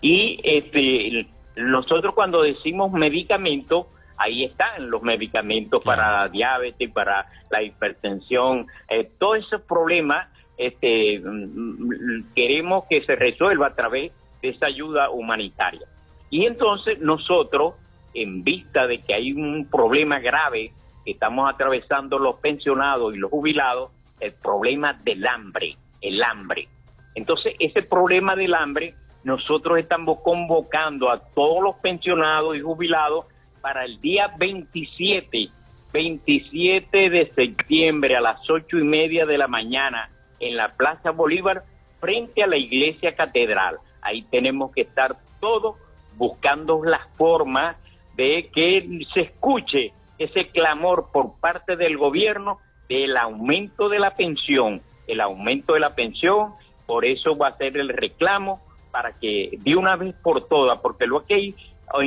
Y 0.00 0.40
este, 0.42 1.26
nosotros 1.56 2.14
cuando 2.14 2.42
decimos 2.42 2.92
medicamentos, 2.92 3.86
ahí 4.16 4.44
están 4.44 4.90
los 4.90 5.02
medicamentos 5.02 5.82
para 5.84 6.10
la 6.12 6.28
diabetes, 6.28 6.90
para 6.90 7.26
la 7.50 7.62
hipertensión, 7.62 8.66
eh, 8.88 9.10
todos 9.18 9.38
esos 9.38 9.62
problemas 9.62 10.28
este, 10.56 11.20
mm, 11.20 12.32
queremos 12.34 12.84
que 12.90 13.02
se 13.02 13.14
resuelva 13.14 13.68
a 13.68 13.74
través 13.74 14.12
de 14.42 14.48
esa 14.48 14.66
ayuda 14.66 15.10
humanitaria. 15.10 15.86
Y 16.30 16.46
entonces 16.46 16.98
nosotros, 17.00 17.74
en 18.14 18.42
vista 18.42 18.86
de 18.86 19.00
que 19.00 19.14
hay 19.14 19.32
un 19.32 19.68
problema 19.70 20.18
grave 20.18 20.72
que 21.04 21.12
estamos 21.12 21.48
atravesando 21.52 22.18
los 22.18 22.36
pensionados 22.36 23.14
y 23.14 23.18
los 23.18 23.30
jubilados, 23.30 23.90
el 24.20 24.32
problema 24.32 24.92
del 25.04 25.26
hambre, 25.26 25.76
el 26.00 26.22
hambre. 26.22 26.68
Entonces, 27.14 27.54
ese 27.58 27.82
problema 27.82 28.36
del 28.36 28.54
hambre, 28.54 28.94
nosotros 29.24 29.78
estamos 29.78 30.20
convocando 30.20 31.10
a 31.10 31.20
todos 31.30 31.62
los 31.62 31.76
pensionados 31.76 32.56
y 32.56 32.60
jubilados 32.60 33.26
para 33.60 33.84
el 33.84 34.00
día 34.00 34.32
27, 34.38 35.48
27 35.92 37.10
de 37.10 37.30
septiembre 37.30 38.16
a 38.16 38.20
las 38.20 38.48
ocho 38.48 38.78
y 38.78 38.84
media 38.84 39.26
de 39.26 39.38
la 39.38 39.48
mañana 39.48 40.10
en 40.38 40.56
la 40.56 40.68
Plaza 40.68 41.10
Bolívar 41.10 41.64
frente 41.98 42.42
a 42.42 42.46
la 42.46 42.56
iglesia 42.56 43.14
catedral. 43.14 43.78
Ahí 44.00 44.22
tenemos 44.22 44.72
que 44.72 44.82
estar 44.82 45.16
todos 45.40 45.76
buscando 46.16 46.82
la 46.84 47.00
forma 47.16 47.76
de 48.16 48.48
que 48.52 49.06
se 49.12 49.20
escuche 49.20 49.92
ese 50.18 50.48
clamor 50.48 51.10
por 51.12 51.38
parte 51.40 51.76
del 51.76 51.96
gobierno 51.96 52.58
del 52.88 53.16
aumento 53.16 53.88
de 53.88 53.98
la 53.98 54.16
pensión, 54.16 54.82
el 55.06 55.20
aumento 55.20 55.74
de 55.74 55.80
la 55.80 55.94
pensión, 55.94 56.52
por 56.86 57.04
eso 57.04 57.36
va 57.36 57.48
a 57.48 57.56
ser 57.56 57.76
el 57.76 57.88
reclamo 57.88 58.60
para 58.90 59.12
que 59.12 59.50
de 59.60 59.76
una 59.76 59.96
vez 59.96 60.14
por 60.22 60.48
todas, 60.48 60.80
porque 60.80 61.06
lo 61.06 61.24
que 61.24 61.34
hay 61.34 61.54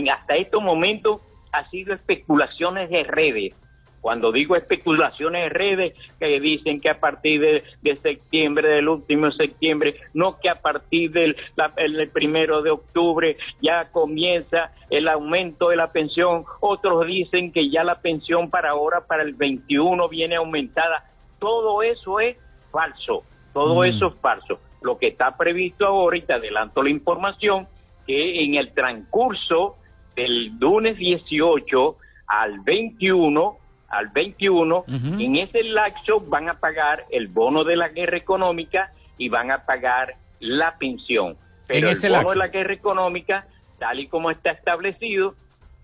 hasta 0.09 0.35
estos 0.35 0.61
momentos 0.61 1.21
ha 1.51 1.69
sido 1.69 1.93
especulaciones 1.93 2.89
de 2.89 3.03
redes, 3.03 3.55
cuando 4.01 4.31
digo 4.31 4.55
especulaciones 4.55 5.45
en 5.45 5.49
redes, 5.51 5.93
que 6.19 6.39
dicen 6.39 6.81
que 6.81 6.89
a 6.89 6.99
partir 6.99 7.39
de, 7.39 7.95
septiembre, 7.95 8.67
del 8.69 8.89
último 8.89 9.31
septiembre, 9.31 9.95
no 10.13 10.39
que 10.39 10.49
a 10.49 10.55
partir 10.55 11.11
del 11.11 11.37
el 11.77 12.09
primero 12.09 12.63
de 12.63 12.71
octubre 12.71 13.37
ya 13.61 13.91
comienza 13.91 14.71
el 14.89 15.07
aumento 15.07 15.69
de 15.69 15.75
la 15.75 15.91
pensión. 15.91 16.45
Otros 16.59 17.05
dicen 17.05 17.51
que 17.51 17.69
ya 17.69 17.83
la 17.83 18.01
pensión 18.01 18.49
para 18.49 18.71
ahora, 18.71 19.05
para 19.05 19.21
el 19.21 19.33
21, 19.33 20.09
viene 20.09 20.35
aumentada. 20.35 21.05
Todo 21.39 21.83
eso 21.83 22.19
es 22.19 22.37
falso. 22.71 23.23
Todo 23.53 23.81
mm. 23.81 23.85
eso 23.85 24.07
es 24.07 24.15
falso. 24.15 24.59
Lo 24.81 24.97
que 24.97 25.09
está 25.09 25.37
previsto 25.37 25.85
ahora, 25.85 26.17
y 26.17 26.21
te 26.21 26.33
adelanto 26.33 26.81
la 26.81 26.89
información, 26.89 27.67
que 28.07 28.43
en 28.43 28.55
el 28.55 28.73
transcurso 28.73 29.77
del 30.15 30.57
lunes 30.59 30.97
18 30.97 31.95
al 32.27 32.59
21 32.61 33.60
al 33.91 34.07
21, 34.07 34.85
en 34.87 35.35
ese 35.35 35.63
lapso 35.63 36.21
van 36.21 36.49
a 36.49 36.55
pagar 36.55 37.05
el 37.11 37.27
bono 37.27 37.63
de 37.63 37.75
la 37.75 37.89
guerra 37.89 38.17
económica 38.17 38.91
y 39.17 39.29
van 39.29 39.51
a 39.51 39.65
pagar 39.65 40.15
la 40.39 40.77
pensión. 40.77 41.35
Pero 41.67 41.89
el 41.89 41.97
bono 41.97 42.31
de 42.31 42.35
la 42.37 42.47
guerra 42.47 42.73
económica, 42.73 43.45
tal 43.79 43.99
y 43.99 44.07
como 44.07 44.31
está 44.31 44.51
establecido, 44.51 45.35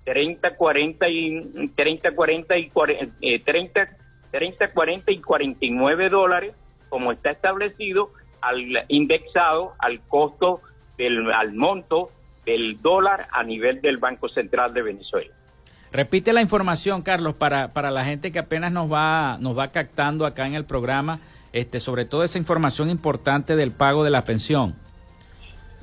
30, 0.06 0.56
40 0.56 1.10
y 1.10 1.70
30, 1.76 2.12
40 2.12 2.58
y 2.58 3.40
30, 3.40 3.88
30, 4.32 4.72
40 4.72 5.12
y 5.12 5.20
49 5.20 6.10
dólares, 6.10 6.56
como 6.88 7.12
está 7.12 7.32
establecido, 7.32 8.12
al 8.42 8.86
indexado 8.88 9.74
al 9.80 10.00
costo 10.08 10.62
del 10.98 11.32
al 11.32 11.54
monto 11.54 12.10
del 12.46 12.82
dólar 12.82 13.28
a 13.32 13.44
nivel 13.44 13.82
del 13.82 13.98
Banco 13.98 14.30
Central 14.30 14.74
de 14.74 14.82
Venezuela. 14.82 15.34
Repite 15.92 16.34
la 16.34 16.42
información, 16.42 17.02
Carlos, 17.02 17.36
para, 17.36 17.70
para 17.70 17.92
la 17.92 18.04
gente 18.04 18.32
que 18.32 18.40
apenas 18.40 18.72
nos 18.72 18.92
va, 18.92 19.38
nos 19.40 19.58
va 19.58 19.70
captando 19.70 20.26
acá 20.26 20.46
en 20.46 20.54
el 20.54 20.66
programa, 20.66 21.20
este, 21.54 21.80
sobre 21.80 22.06
todo 22.06 22.24
esa 22.24 22.38
información 22.38 22.90
importante 22.90 23.56
del 23.56 23.72
pago 23.72 24.04
de 24.04 24.10
la 24.10 24.26
pensión. 24.26 24.76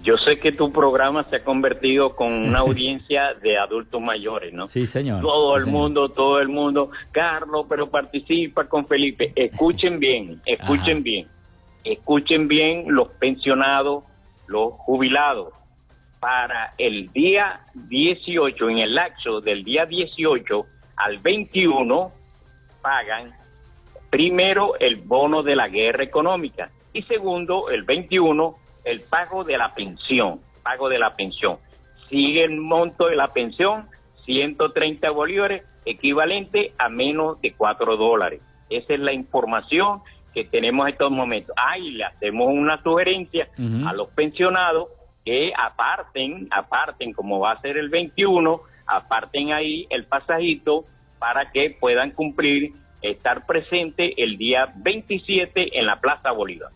Yo 0.02 0.18
sé 0.18 0.38
que 0.38 0.52
tu 0.52 0.70
programa 0.70 1.24
se 1.30 1.36
ha 1.36 1.44
convertido 1.44 2.14
con 2.14 2.30
una 2.30 2.58
audiencia 2.60 3.32
de 3.42 3.56
adultos 3.56 4.02
mayores, 4.02 4.52
¿no? 4.52 4.66
Sí, 4.66 4.86
señor. 4.86 5.22
Todo 5.22 5.56
el 5.56 5.66
mundo, 5.66 6.10
todo 6.10 6.40
el 6.40 6.48
mundo. 6.48 6.90
Carlos, 7.10 7.64
pero 7.66 7.88
participa 7.88 8.64
con 8.68 8.86
Felipe. 8.86 9.32
Escuchen 9.34 9.98
bien, 9.98 10.42
escuchen 10.44 11.02
bien. 11.02 11.26
Escuchen 11.82 12.48
bien 12.48 12.84
los 12.88 13.08
pensionados, 13.12 14.04
los 14.46 14.72
jubilados 14.74 15.54
para 16.24 16.72
el 16.78 17.12
día 17.12 17.60
18, 17.74 18.70
en 18.70 18.78
el 18.78 18.94
lapso 18.94 19.42
del 19.42 19.62
día 19.62 19.84
18 19.84 20.64
al 20.96 21.18
21, 21.18 22.10
pagan 22.80 23.30
primero 24.08 24.74
el 24.80 24.96
bono 24.96 25.42
de 25.42 25.54
la 25.54 25.68
guerra 25.68 26.02
económica 26.02 26.70
y 26.94 27.02
segundo, 27.02 27.68
el 27.68 27.82
21, 27.82 28.56
el 28.84 29.02
pago 29.02 29.44
de 29.44 29.58
la 29.58 29.74
pensión, 29.74 30.40
pago 30.62 30.88
de 30.88 30.98
la 30.98 31.12
pensión. 31.12 31.58
Sigue 32.08 32.42
el 32.44 32.58
monto 32.58 33.08
de 33.08 33.16
la 33.16 33.34
pensión, 33.34 33.90
130 34.24 35.10
bolívares, 35.10 35.66
equivalente 35.84 36.72
a 36.78 36.88
menos 36.88 37.38
de 37.42 37.52
4 37.52 37.98
dólares. 37.98 38.40
Esa 38.70 38.94
es 38.94 39.00
la 39.00 39.12
información 39.12 40.00
que 40.32 40.44
tenemos 40.44 40.86
en 40.86 40.94
estos 40.94 41.10
momentos. 41.10 41.54
Ahí 41.58 41.90
le 41.90 42.04
hacemos 42.04 42.48
una 42.48 42.82
sugerencia 42.82 43.46
a 43.86 43.92
los 43.92 44.08
pensionados 44.08 44.88
que 45.24 45.52
aparten, 45.56 46.48
aparten 46.50 47.12
como 47.12 47.40
va 47.40 47.52
a 47.52 47.60
ser 47.60 47.78
el 47.78 47.88
21, 47.88 48.60
aparten 48.86 49.52
ahí 49.52 49.86
el 49.90 50.04
pasajito 50.04 50.84
para 51.18 51.50
que 51.50 51.76
puedan 51.80 52.10
cumplir, 52.10 52.72
estar 53.00 53.46
presente 53.46 54.22
el 54.22 54.36
día 54.36 54.68
27 54.76 55.78
en 55.78 55.86
la 55.86 55.96
Plaza 55.96 56.32
Bolívar. 56.32 56.70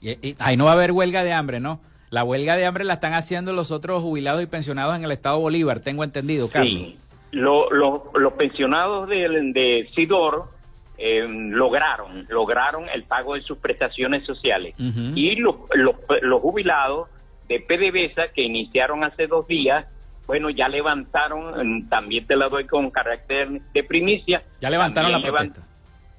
Y, 0.00 0.34
ahí 0.38 0.56
no 0.56 0.64
va 0.64 0.72
a 0.72 0.74
haber 0.74 0.92
huelga 0.92 1.24
de 1.24 1.32
hambre, 1.32 1.60
¿no? 1.60 1.80
La 2.10 2.24
huelga 2.24 2.56
de 2.56 2.66
hambre 2.66 2.84
la 2.84 2.94
están 2.94 3.14
haciendo 3.14 3.52
los 3.52 3.70
otros 3.70 4.02
jubilados 4.02 4.42
y 4.42 4.46
pensionados 4.46 4.96
en 4.96 5.04
el 5.04 5.12
Estado 5.12 5.38
Bolívar, 5.38 5.80
tengo 5.80 6.02
entendido, 6.02 6.48
Carlos. 6.48 6.72
Sí, 6.72 6.98
los 7.30 8.32
pensionados 8.36 9.08
de, 9.08 9.28
de 9.52 9.88
SIDOR 9.94 10.48
eh, 10.98 11.26
lograron, 11.28 12.26
lograron 12.28 12.88
el 12.88 13.04
pago 13.04 13.34
de 13.34 13.42
sus 13.42 13.58
prestaciones 13.58 14.24
sociales. 14.26 14.74
Y 14.78 15.36
los, 15.36 15.56
los 15.74 16.40
jubilados 16.40 17.08
de 17.50 17.58
PDVSA 17.58 18.28
que 18.32 18.42
iniciaron 18.42 19.02
hace 19.02 19.26
dos 19.26 19.48
días, 19.48 19.84
bueno, 20.28 20.50
ya 20.50 20.68
levantaron, 20.68 21.88
también 21.88 22.24
te 22.24 22.36
la 22.36 22.48
doy 22.48 22.64
con 22.64 22.92
carácter 22.92 23.48
de 23.50 23.82
primicia. 23.82 24.44
Ya 24.60 24.70
levantaron 24.70 25.10
la 25.10 25.20
protesta. 25.20 25.60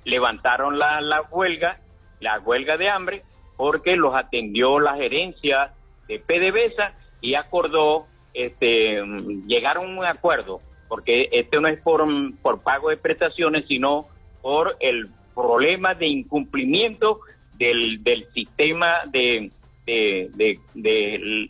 levantaron 0.03 0.77
la, 0.77 0.99
la 0.99 1.21
huelga, 1.21 1.79
la 2.19 2.37
huelga 2.41 2.75
de 2.75 2.89
hambre, 2.89 3.21
porque 3.55 3.95
los 3.95 4.13
atendió 4.13 4.81
la 4.81 4.97
gerencia 4.97 5.71
de 6.09 6.19
PDVSA 6.19 6.95
y 7.21 7.35
acordó, 7.35 8.07
este, 8.33 9.01
llegaron 9.47 9.85
a 9.85 9.99
un 9.99 10.05
acuerdo, 10.05 10.59
porque 10.89 11.29
este 11.31 11.61
no 11.61 11.69
es 11.69 11.79
por, 11.79 12.05
por 12.41 12.61
pago 12.61 12.89
de 12.89 12.97
prestaciones, 12.97 13.65
sino 13.69 14.05
por 14.41 14.75
el 14.81 15.07
problema 15.33 15.93
de 15.93 16.07
incumplimiento 16.07 17.21
del, 17.57 18.03
del 18.03 18.25
sistema 18.33 18.97
de, 19.07 19.49
de, 19.91 20.59
de, 20.73 21.49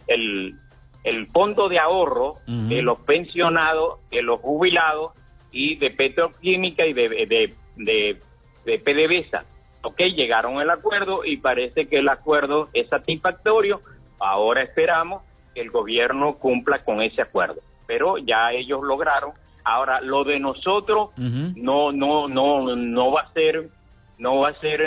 el, 1.04 1.28
fondo 1.28 1.70
de 1.70 1.80
ahorro 1.80 2.36
de 2.48 2.82
los 2.82 3.00
pensionados, 3.00 4.00
de 4.10 4.22
los 4.22 4.40
jubilados 4.40 5.14
y 5.52 5.76
de 5.78 5.92
petroquímica 5.92 6.86
y 6.86 6.94
de, 6.94 7.10
de, 7.10 7.54
de, 7.78 8.18
de 8.66 8.80
PDVSA. 8.80 9.46
Ok, 9.84 10.00
llegaron 10.16 10.60
al 10.60 10.70
acuerdo 10.70 11.26
y 11.26 11.38
parece 11.38 11.88
que 11.88 11.98
el 11.98 12.10
acuerdo 12.10 12.70
es 12.74 12.88
satisfactorio. 12.90 13.82
Ahora 14.20 14.64
esperamos 14.64 15.24
que 15.54 15.62
el 15.62 15.72
gobierno 15.72 16.36
cumpla 16.36 16.84
con 16.84 17.02
ese 17.02 17.22
acuerdo. 17.22 17.62
Pero 17.88 18.18
ya 18.20 18.52
ellos 18.52 18.82
lograron. 18.84 19.32
Ahora, 19.64 20.02
lo 20.02 20.24
de 20.24 20.40
nosotros 20.40 21.12
no, 21.18 21.92
no, 21.92 22.28
no, 22.28 22.76
no 22.76 23.12
va 23.12 23.22
a 23.22 23.34
ser, 23.34 23.70
no 24.18 24.40
va 24.40 24.50
a 24.50 24.60
ser 24.60 24.82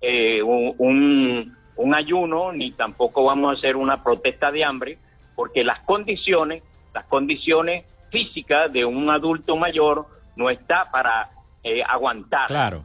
eh, 0.00 0.42
un 0.42 0.74
un 0.78 1.56
ayuno 1.94 2.52
ni 2.52 2.72
tampoco 2.72 3.24
vamos 3.24 3.54
a 3.54 3.58
hacer 3.58 3.76
una 3.76 4.02
protesta 4.02 4.50
de 4.50 4.64
hambre 4.64 4.98
porque 5.34 5.64
las 5.64 5.80
condiciones, 5.80 6.62
las 6.94 7.04
condiciones 7.04 7.84
físicas 8.10 8.72
de 8.72 8.84
un 8.84 9.10
adulto 9.10 9.56
mayor 9.56 10.06
no 10.36 10.50
está 10.50 10.88
para 10.90 11.30
eh, 11.64 11.82
aguantar 11.82 12.82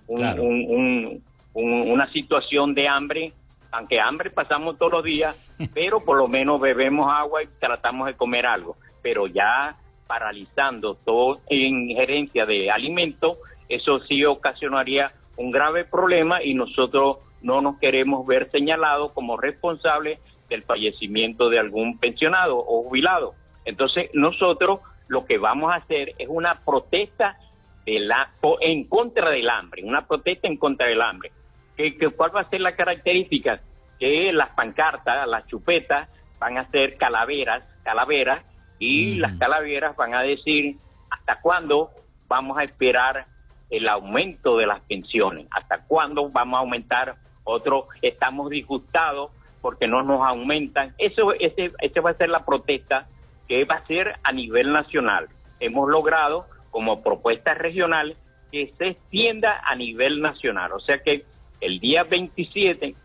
una 1.53 2.11
situación 2.11 2.75
de 2.75 2.87
hambre, 2.87 3.33
aunque 3.71 3.99
hambre 3.99 4.29
pasamos 4.29 4.77
todos 4.77 4.91
los 4.91 5.03
días, 5.03 5.35
pero 5.73 6.03
por 6.03 6.17
lo 6.17 6.27
menos 6.27 6.61
bebemos 6.61 7.11
agua 7.11 7.43
y 7.43 7.47
tratamos 7.59 8.07
de 8.07 8.15
comer 8.15 8.45
algo, 8.45 8.77
pero 9.01 9.27
ya 9.27 9.75
paralizando 10.07 10.95
toda 10.95 11.41
injerencia 11.49 12.45
de 12.45 12.71
alimentos, 12.71 13.37
eso 13.67 13.99
sí 14.01 14.23
ocasionaría 14.23 15.11
un 15.35 15.51
grave 15.51 15.83
problema 15.83 16.41
y 16.43 16.53
nosotros 16.53 17.17
no 17.41 17.61
nos 17.61 17.77
queremos 17.79 18.25
ver 18.25 18.49
señalados 18.51 19.11
como 19.13 19.37
responsables 19.37 20.19
del 20.49 20.63
fallecimiento 20.63 21.49
de 21.49 21.59
algún 21.59 21.99
pensionado 21.99 22.57
o 22.57 22.83
jubilado. 22.83 23.35
Entonces 23.65 24.09
nosotros 24.13 24.79
lo 25.07 25.25
que 25.25 25.37
vamos 25.37 25.71
a 25.71 25.75
hacer 25.75 26.13
es 26.17 26.27
una 26.29 26.59
protesta 26.65 27.37
de 27.85 27.99
la, 27.99 28.29
en 28.61 28.83
contra 28.85 29.29
del 29.29 29.49
hambre, 29.49 29.83
una 29.83 30.05
protesta 30.05 30.47
en 30.47 30.57
contra 30.57 30.87
del 30.87 31.01
hambre. 31.01 31.31
¿Qué, 31.75 31.95
cuál 32.15 32.35
va 32.35 32.41
a 32.41 32.49
ser 32.49 32.61
la 32.61 32.75
característica? 32.75 33.61
Que 33.99 34.31
las 34.33 34.49
pancartas, 34.51 35.27
las 35.27 35.47
chupetas, 35.47 36.09
van 36.39 36.57
a 36.57 36.67
ser 36.69 36.97
calaveras, 36.97 37.63
calaveras, 37.83 38.43
y 38.79 39.15
mm. 39.15 39.19
las 39.21 39.39
calaveras 39.39 39.95
van 39.95 40.13
a 40.13 40.21
decir 40.21 40.75
hasta 41.09 41.39
cuándo 41.39 41.91
vamos 42.27 42.57
a 42.57 42.63
esperar 42.63 43.25
el 43.69 43.87
aumento 43.89 44.57
de 44.57 44.67
las 44.67 44.81
pensiones, 44.81 45.47
hasta 45.51 45.85
cuándo 45.85 46.29
vamos 46.29 46.57
a 46.57 46.59
aumentar 46.61 47.15
otro, 47.47 47.87
estamos 48.01 48.49
disgustados 48.49 49.31
porque 49.61 49.87
no 49.87 50.03
nos 50.03 50.21
aumentan. 50.21 50.93
Eso, 50.97 51.33
ese, 51.33 51.71
ese 51.81 51.99
va 51.99 52.11
a 52.11 52.13
ser 52.13 52.29
la 52.29 52.45
protesta 52.45 53.07
que 53.47 53.65
va 53.65 53.75
a 53.75 53.87
ser 53.87 54.15
a 54.23 54.31
nivel 54.31 54.71
nacional. 54.71 55.27
Hemos 55.59 55.89
logrado, 55.89 56.45
como 56.69 57.01
propuesta 57.01 57.53
regional, 57.53 58.15
que 58.51 58.73
se 58.77 58.89
extienda 58.89 59.61
a 59.63 59.75
nivel 59.75 60.21
nacional. 60.21 60.71
O 60.73 60.79
sea 60.79 60.99
que 60.99 61.25
el 61.61 61.79
día 61.79 62.03
27, 62.03 62.95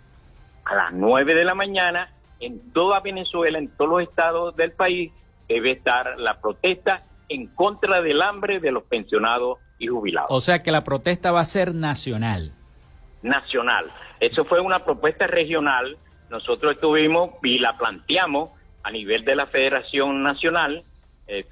a 0.65 0.75
las 0.75 0.93
9 0.93 1.35
de 1.35 1.45
la 1.45 1.55
mañana, 1.55 2.11
en 2.41 2.73
toda 2.73 3.01
Venezuela, 3.01 3.59
en 3.59 3.75
todos 3.77 3.91
los 3.91 4.03
estados 4.03 4.57
del 4.57 4.73
país, 4.73 5.13
debe 5.49 5.73
estar 5.73 6.19
la 6.19 6.41
protesta 6.41 7.03
en 7.29 7.47
contra 7.47 8.03
del 8.03 8.21
hambre 8.21 8.61
de 8.61 8.73
los 8.73 8.85
pensionados 8.85 9.59
y 9.79 9.87
jubilados. 9.87 10.31
O 10.31 10.41
sea 10.41 10.63
que 10.63 10.71
la 10.71 10.85
protesta 10.85 11.33
va 11.33 11.41
a 11.41 11.45
ser 11.45 11.75
nacional. 11.75 12.53
Nacional. 13.23 13.87
Eso 14.23 14.45
fue 14.45 14.61
una 14.61 14.85
propuesta 14.85 15.27
regional. 15.27 15.97
Nosotros 16.31 16.75
estuvimos 16.75 17.31
y 17.43 17.59
la 17.59 17.77
planteamos 17.77 18.51
a 18.85 18.93
nivel 18.93 19.25
de 19.25 19.35
la 19.35 19.47
Federación 19.47 20.23
Nacional, 20.23 20.85
eh, 21.27 21.45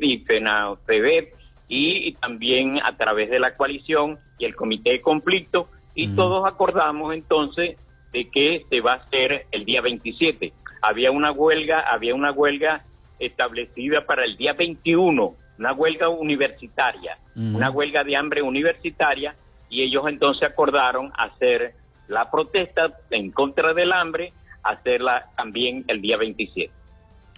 y 0.00 0.18
FENAFEBEP, 0.18 1.34
y, 1.68 2.12
también 2.14 2.80
a 2.82 2.96
través 2.96 3.30
de 3.30 3.38
la 3.38 3.54
coalición 3.56 4.18
y 4.40 4.44
el 4.44 4.56
Comité 4.56 4.90
de 4.90 5.00
Conflicto, 5.00 5.68
y 5.94 6.16
todos 6.16 6.44
acordamos 6.44 7.14
entonces 7.14 7.78
de 8.10 8.28
que 8.28 8.64
se 8.68 8.80
va 8.80 8.94
a 8.94 8.96
hacer 8.96 9.46
el 9.52 9.64
día 9.64 9.80
27. 9.80 10.52
Había 10.82 11.12
una 11.12 11.30
huelga, 11.30 11.78
había 11.78 12.16
una 12.16 12.32
huelga 12.32 12.82
establecida 13.20 14.04
para 14.04 14.24
el 14.24 14.36
día 14.36 14.52
21, 14.54 15.32
una 15.60 15.72
huelga 15.72 16.08
universitaria, 16.08 17.18
una 17.36 17.70
huelga 17.70 18.02
de 18.02 18.16
hambre 18.16 18.42
universitaria, 18.42 19.36
y 19.70 19.82
ellos 19.82 20.04
entonces 20.08 20.50
acordaron 20.50 21.12
hacer 21.16 21.74
la 22.08 22.30
protesta 22.30 22.92
en 23.10 23.30
contra 23.30 23.74
del 23.74 23.92
hambre, 23.92 24.32
hacerla 24.62 25.26
también 25.36 25.84
el 25.88 26.00
día 26.00 26.16
27. 26.16 26.72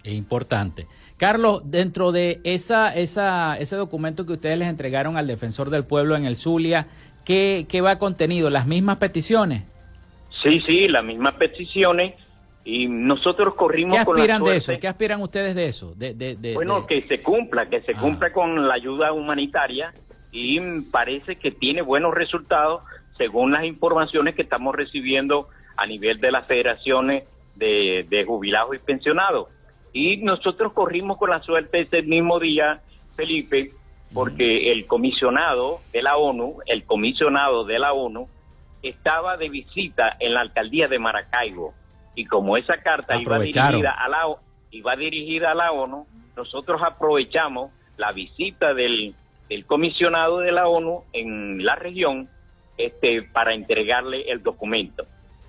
Es 0.03 0.13
importante. 0.13 0.87
Carlos, 1.17 1.61
dentro 1.65 2.11
de 2.11 2.39
esa, 2.43 2.93
esa, 2.95 3.57
ese 3.57 3.75
documento 3.75 4.25
que 4.25 4.33
ustedes 4.33 4.57
les 4.57 4.67
entregaron 4.67 5.17
al 5.17 5.27
defensor 5.27 5.69
del 5.69 5.83
pueblo 5.83 6.15
en 6.15 6.25
el 6.25 6.35
Zulia, 6.35 6.87
¿qué, 7.25 7.65
qué 7.67 7.81
va 7.81 7.99
contenido? 7.99 8.49
¿Las 8.49 8.67
mismas 8.67 8.97
peticiones? 8.97 9.63
Sí, 10.43 10.61
sí, 10.65 10.87
las 10.87 11.03
mismas 11.03 11.33
peticiones 11.35 12.15
y 12.63 12.87
nosotros 12.87 13.55
corrimos 13.55 13.95
¿Qué 13.95 14.01
aspiran 14.01 14.43
de 14.43 14.55
eso? 14.57 14.73
¿Qué 14.79 14.87
aspiran 14.87 15.21
ustedes 15.21 15.55
de 15.55 15.65
eso? 15.67 15.95
bueno, 16.53 16.85
que 16.85 17.01
se 17.07 17.21
cumpla, 17.21 17.67
que 17.67 17.81
se 17.81 17.93
ah. 17.93 17.99
cumpla 17.99 18.31
con 18.31 18.67
la 18.67 18.75
ayuda 18.75 19.13
humanitaria 19.13 19.93
y 20.31 20.59
parece 20.91 21.37
que 21.37 21.51
tiene 21.51 21.81
buenos 21.81 22.13
resultados 22.13 22.83
según 23.17 23.51
las 23.51 23.65
informaciones 23.65 24.35
que 24.35 24.43
estamos 24.43 24.75
recibiendo 24.75 25.47
a 25.75 25.85
nivel 25.85 26.19
de 26.19 26.31
las 26.31 26.45
federaciones 26.47 27.27
de, 27.55 28.23
jubilados 28.27 28.75
y 28.75 28.79
pensionados. 28.79 29.49
Y 29.93 30.17
nosotros 30.17 30.73
corrimos 30.73 31.17
con 31.17 31.29
la 31.29 31.41
suerte 31.41 31.81
ese 31.81 32.01
mismo 32.03 32.39
día, 32.39 32.81
Felipe, 33.15 33.71
porque 34.13 34.71
el 34.71 34.85
comisionado 34.85 35.79
de 35.91 36.01
la 36.01 36.17
ONU, 36.17 36.59
el 36.65 36.83
comisionado 36.83 37.65
de 37.65 37.79
la 37.79 37.93
ONU, 37.93 38.27
estaba 38.83 39.37
de 39.37 39.49
visita 39.49 40.15
en 40.19 40.33
la 40.33 40.41
alcaldía 40.41 40.87
de 40.87 40.99
Maracaibo. 40.99 41.73
Y 42.15 42.25
como 42.25 42.57
esa 42.57 42.77
carta 42.77 43.19
iba 43.19 43.39
dirigida, 43.39 43.91
a 43.91 44.09
la, 44.09 44.35
iba 44.71 44.95
dirigida 44.95 45.51
a 45.51 45.55
la 45.55 45.71
ONU, 45.71 46.05
nosotros 46.35 46.81
aprovechamos 46.83 47.71
la 47.97 48.11
visita 48.11 48.73
del, 48.73 49.15
comisionado 49.65 50.39
de 50.39 50.51
la 50.51 50.67
ONU 50.67 51.03
en 51.13 51.65
la 51.65 51.75
región 51.75 52.29
este, 52.77 53.21
para 53.21 53.53
entregarle 53.53 54.29
el 54.29 54.43
documento. 54.43 55.03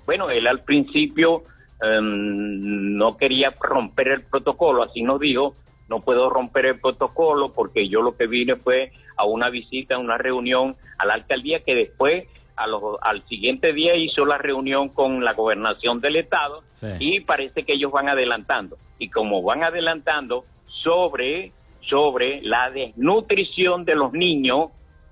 Bueno, 0.06 0.30
él 0.30 0.46
al 0.46 0.60
principio 0.60 1.42
em, 1.82 2.96
no 2.96 3.16
quería 3.16 3.52
romper 3.60 4.08
el 4.08 4.22
protocolo, 4.22 4.82
así 4.82 5.02
nos 5.02 5.20
dijo, 5.20 5.54
no 5.88 6.00
puedo 6.00 6.30
romper 6.30 6.66
el 6.66 6.80
protocolo 6.80 7.52
porque 7.52 7.88
yo 7.88 8.02
lo 8.02 8.16
que 8.16 8.26
vine 8.26 8.56
fue 8.56 8.92
a 9.16 9.24
una 9.24 9.50
visita, 9.50 9.96
a 9.96 9.98
una 9.98 10.18
reunión 10.18 10.76
a 10.98 11.06
la 11.06 11.14
alcaldía 11.14 11.60
que 11.60 11.74
después 11.74 12.26
al 12.56 13.22
siguiente 13.28 13.72
día 13.72 13.94
hizo 13.96 14.24
la 14.24 14.38
reunión 14.38 14.88
con 14.88 15.24
la 15.24 15.32
gobernación 15.32 16.00
del 16.00 16.16
estado 16.16 16.62
y 16.98 17.20
parece 17.20 17.62
que 17.62 17.74
ellos 17.74 17.92
van 17.92 18.08
adelantando. 18.08 18.76
Y 18.98 19.10
como 19.10 19.42
van 19.42 19.62
adelantando 19.62 20.44
sobre, 20.82 21.52
sobre 21.88 22.42
la 22.42 22.70
desnutrición 22.70 23.84
de 23.84 23.94
los 23.94 24.12
niños, 24.12 24.70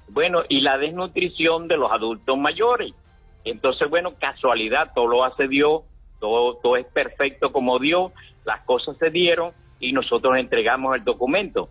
bueno, 0.08 0.42
y 0.48 0.60
la 0.60 0.78
desnutrición 0.78 1.68
de 1.68 1.76
los 1.76 1.90
adultos 1.90 2.38
mayores. 2.38 2.92
Entonces, 3.44 3.88
bueno, 3.88 4.14
casualidad, 4.18 4.92
todo 4.94 5.06
lo 5.06 5.24
hace 5.24 5.48
Dios, 5.48 5.82
todo, 6.20 6.76
es 6.76 6.86
perfecto 6.86 7.52
como 7.52 7.78
Dios, 7.78 8.12
las 8.44 8.62
cosas 8.62 8.96
se 8.98 9.10
dieron 9.10 9.52
y 9.78 9.92
nosotros 9.92 10.36
entregamos 10.38 10.96
el 10.96 11.04
documento. 11.04 11.68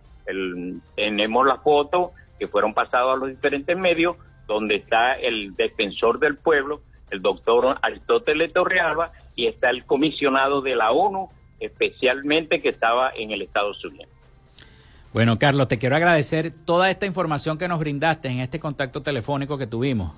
tenemos 0.95 1.45
las 1.45 1.62
fotos 1.62 2.12
que 2.39 2.48
fueron 2.48 2.74
pasadas 2.74 3.15
a 3.15 3.17
los 3.17 3.30
diferentes 3.30 3.78
medios 3.78 4.17
donde 4.48 4.76
está 4.76 5.13
el 5.13 5.56
defensor 5.56 6.19
del 6.19 6.38
pueblo, 6.38 6.82
el 7.10 7.21
doctor 7.21 7.78
Aristóteles 7.82 8.54
Torrealba, 8.54 9.12
y 9.36 9.48
está 9.48 9.69
el 9.69 9.86
comisionado 9.86 10.62
de 10.62 10.76
la 10.76 10.91
ONU, 10.91 11.30
especialmente 11.60 12.62
que 12.62 12.69
estaba 12.69 13.12
en 13.15 13.32
el 13.32 13.41
Estados 13.41 13.84
Unidos. 13.84 14.14
Bueno, 15.15 15.39
Carlos, 15.39 15.69
te 15.69 15.80
quiero 15.80 15.95
agradecer 15.95 16.51
toda 16.65 16.91
esta 16.91 17.06
información 17.06 17.58
que 17.58 17.69
nos 17.69 17.80
brindaste 17.80 18.28
en 18.28 18.41
este 18.41 18.60
contacto 18.60 19.01
telefónico 19.01 19.58
que 19.58 19.65
tuvimos. 19.65 20.12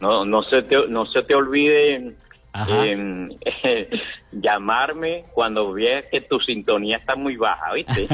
No, 0.00 0.24
no 0.24 0.42
se 0.42 0.62
te, 0.62 0.88
no 0.88 1.06
se 1.06 1.22
te 1.22 1.32
olvide 1.32 2.16
eh, 2.68 3.28
llamarme 4.32 5.26
cuando 5.32 5.72
veas 5.72 6.06
que 6.10 6.22
tu 6.22 6.40
sintonía 6.40 6.96
está 6.96 7.14
muy 7.14 7.36
baja, 7.36 7.72
¿viste? 7.72 8.08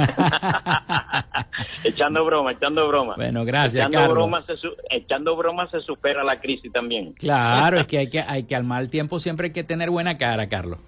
echando 1.84 2.26
broma, 2.26 2.52
echando 2.52 2.86
broma. 2.88 3.14
Bueno, 3.16 3.46
gracias, 3.46 3.88
echando 3.88 4.12
Broma 4.12 4.44
se 4.46 4.54
echando 4.90 5.34
broma 5.34 5.66
se 5.70 5.80
supera 5.80 6.22
la 6.22 6.36
crisis 6.36 6.70
también. 6.70 7.14
Claro, 7.14 7.80
es 7.80 7.86
que 7.86 7.96
hay 7.96 8.10
que 8.10 8.20
hay 8.20 8.42
que 8.42 8.54
al 8.54 8.64
mal 8.64 8.90
tiempo 8.90 9.18
siempre 9.18 9.46
hay 9.46 9.52
que 9.54 9.64
tener 9.64 9.88
buena 9.88 10.18
cara, 10.18 10.46
Carlos. 10.46 10.78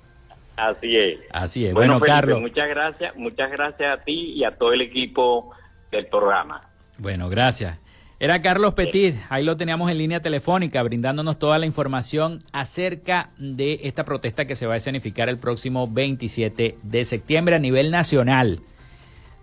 Así 0.59 0.97
es. 0.97 1.21
Así 1.31 1.66
es. 1.66 1.73
Bueno, 1.73 2.01
Carlos. 2.01 2.40
Muchas 2.40 2.68
gracias, 2.68 3.16
muchas 3.16 3.51
gracias 3.51 4.01
a 4.01 4.03
ti 4.03 4.33
y 4.35 4.44
a 4.44 4.51
todo 4.51 4.73
el 4.73 4.81
equipo 4.81 5.53
del 5.90 6.07
programa. 6.07 6.61
Bueno, 6.99 7.29
gracias. 7.29 7.79
Era 8.21 8.42
Carlos 8.42 8.75
Petit, 8.75 9.14
ahí 9.29 9.44
lo 9.44 9.57
teníamos 9.57 9.88
en 9.92 9.99
línea 9.99 10.21
telefónica, 10.21 10.83
brindándonos 10.83 11.38
toda 11.38 11.57
la 11.61 11.66
información 11.66 12.42
acerca 12.51 13.31
de 13.38 13.79
esta 13.85 14.05
protesta 14.05 14.44
que 14.44 14.57
se 14.57 14.66
va 14.66 14.75
a 14.75 14.79
escenificar 14.79 15.29
el 15.29 15.38
próximo 15.38 15.87
27 15.87 16.79
de 16.83 17.05
septiembre 17.05 17.55
a 17.55 17.61
nivel 17.61 17.92
nacional 17.92 18.59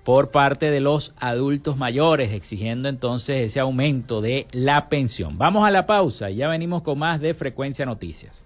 por 0.04 0.30
parte 0.30 0.70
de 0.72 0.82
los 0.82 1.14
adultos 1.18 1.78
mayores, 1.78 2.34
exigiendo 2.34 2.90
entonces 2.90 3.44
ese 3.44 3.62
aumento 3.62 4.20
de 4.20 4.46
la 4.52 4.90
pensión. 4.90 5.38
Vamos 5.38 5.66
a 5.66 5.72
la 5.72 5.88
pausa 5.88 6.30
y 6.30 6.36
ya 6.36 6.50
venimos 6.50 6.82
con 6.82 7.00
más 7.00 7.22
de 7.22 7.34
Frecuencia 7.34 7.86
Noticias. 7.86 8.46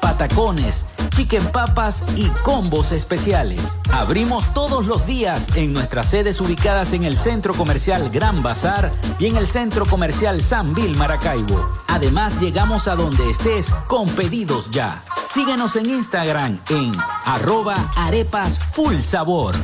patacones, 0.00 0.86
chicken 1.10 1.44
papas 1.52 2.04
y 2.16 2.28
combos 2.42 2.92
especiales. 2.92 3.76
Abrimos 3.92 4.52
todos 4.54 4.86
los 4.86 5.06
días 5.06 5.56
en 5.56 5.72
nuestras 5.72 6.10
sedes 6.10 6.40
ubicadas 6.40 6.92
en 6.92 7.04
el 7.04 7.16
Centro 7.16 7.54
Comercial 7.54 8.10
Gran 8.10 8.42
Bazar 8.42 8.92
y 9.18 9.26
en 9.26 9.36
el 9.36 9.46
Centro 9.46 9.86
Comercial 9.86 10.40
San 10.40 10.74
Bill 10.74 10.96
Maracaibo. 10.96 11.68
Además, 11.88 12.40
llegamos 12.40 12.88
a 12.88 12.96
donde 12.96 13.28
estés 13.30 13.70
con 13.86 14.08
pedidos 14.10 14.70
ya. 14.70 15.02
Síguenos 15.24 15.76
en 15.76 15.86
Instagram 15.86 16.60
en 16.70 16.92
arroba 17.24 17.76
arepas 17.96 18.58
full 18.58 18.96
sabor. 18.96 19.54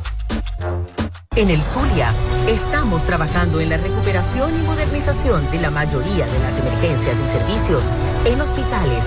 En 1.36 1.50
el 1.50 1.60
Zulia, 1.64 2.12
estamos 2.46 3.04
trabajando 3.04 3.58
en 3.58 3.68
la 3.68 3.76
recuperación 3.76 4.54
y 4.54 4.62
modernización 4.62 5.50
de 5.50 5.60
la 5.60 5.70
mayoría 5.70 6.26
de 6.26 6.38
las 6.38 6.60
emergencias 6.60 7.20
y 7.20 7.28
servicios 7.28 7.90
en 8.24 8.40
hospitales, 8.40 9.06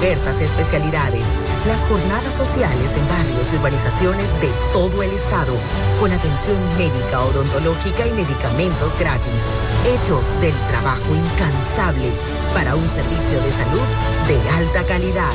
diversas 0.00 0.40
especialidades, 0.40 1.34
las 1.66 1.84
jornadas 1.86 2.34
sociales 2.34 2.94
en 2.94 3.08
barrios 3.08 3.52
y 3.52 3.56
urbanizaciones 3.56 4.32
de 4.40 4.50
todo 4.72 5.02
el 5.02 5.10
estado, 5.10 5.54
con 6.00 6.12
atención 6.12 6.56
médica, 6.76 7.20
odontológica 7.20 8.06
y 8.06 8.12
medicamentos 8.12 8.98
gratis, 8.98 9.50
hechos 9.86 10.38
del 10.40 10.54
trabajo 10.68 11.14
incansable 11.14 12.10
para 12.54 12.74
un 12.74 12.88
servicio 12.90 13.40
de 13.40 13.52
salud 13.52 13.86
de 14.28 14.50
alta 14.50 14.84
calidad. 14.84 15.32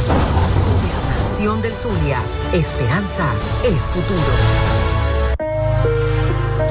Gobernación 0.73 1.61
del 1.61 1.73
Zulia, 1.73 2.19
esperanza 2.53 3.25
es 3.63 3.83
futuro. 3.83 4.80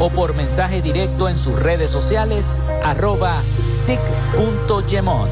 o 0.00 0.08
por 0.10 0.34
mensaje 0.34 0.82
directo 0.82 1.28
en 1.28 1.36
sus 1.36 1.60
redes 1.62 1.90
sociales 1.90 2.56
arroba 2.82 3.42
sic.gemont. 3.66 5.30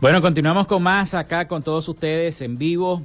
Bueno, 0.00 0.20
continuamos 0.20 0.66
con 0.66 0.82
más 0.82 1.14
acá 1.14 1.48
con 1.48 1.62
todos 1.62 1.88
ustedes 1.88 2.42
en 2.42 2.58
vivo 2.58 3.02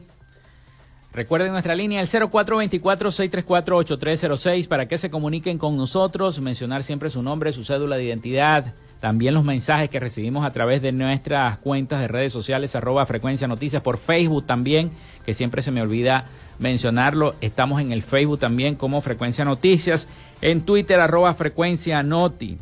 Recuerden 1.19 1.51
nuestra 1.51 1.75
línea 1.75 1.99
el 1.99 2.07
0424-634-8306 2.07 4.69
para 4.69 4.87
que 4.87 4.97
se 4.97 5.09
comuniquen 5.09 5.57
con 5.57 5.75
nosotros, 5.75 6.39
mencionar 6.39 6.81
siempre 6.81 7.09
su 7.09 7.21
nombre, 7.21 7.51
su 7.51 7.65
cédula 7.65 7.97
de 7.97 8.05
identidad, 8.05 8.73
también 9.01 9.33
los 9.33 9.43
mensajes 9.43 9.89
que 9.89 9.99
recibimos 9.99 10.45
a 10.45 10.51
través 10.51 10.81
de 10.81 10.93
nuestras 10.93 11.57
cuentas 11.57 11.99
de 11.99 12.07
redes 12.07 12.31
sociales, 12.31 12.73
arroba 12.73 13.05
frecuencia 13.05 13.49
noticias, 13.49 13.81
por 13.81 13.97
Facebook 13.97 14.45
también, 14.45 14.91
que 15.25 15.33
siempre 15.33 15.61
se 15.61 15.71
me 15.71 15.81
olvida 15.81 16.23
mencionarlo. 16.57 17.35
Estamos 17.41 17.81
en 17.81 17.91
el 17.91 18.01
Facebook 18.01 18.39
también 18.39 18.75
como 18.75 19.01
frecuencia 19.01 19.43
noticias, 19.43 20.07
en 20.39 20.61
Twitter 20.61 21.01
arroba 21.01 21.33
frecuencia 21.33 22.01
noti. 22.01 22.57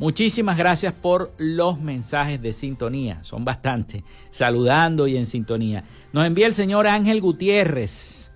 Muchísimas 0.00 0.56
gracias 0.56 0.94
por 0.94 1.30
los 1.36 1.78
mensajes 1.78 2.40
de 2.40 2.52
sintonía, 2.52 3.22
son 3.22 3.44
bastantes, 3.44 4.02
saludando 4.30 5.06
y 5.06 5.18
en 5.18 5.26
sintonía. 5.26 5.84
Nos 6.14 6.24
envía 6.24 6.46
el 6.46 6.54
señor 6.54 6.86
Ángel 6.86 7.20
Gutiérrez 7.20 8.32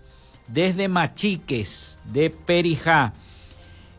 desde 0.46 0.88
Machiques, 0.88 2.00
de 2.12 2.28
Perijá. 2.28 3.14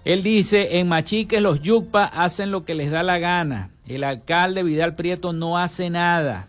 Él 0.04 0.22
dice, 0.22 0.78
en 0.78 0.88
Machiques 0.88 1.42
los 1.42 1.60
yucpa 1.64 2.04
hacen 2.06 2.52
lo 2.52 2.66
que 2.66 2.76
les 2.76 2.92
da 2.92 3.02
la 3.02 3.18
gana. 3.18 3.72
El 3.88 4.04
alcalde 4.04 4.62
Vidal 4.62 4.96
Prieto 4.96 5.34
no 5.34 5.58
hace 5.58 5.90
nada. 5.90 6.48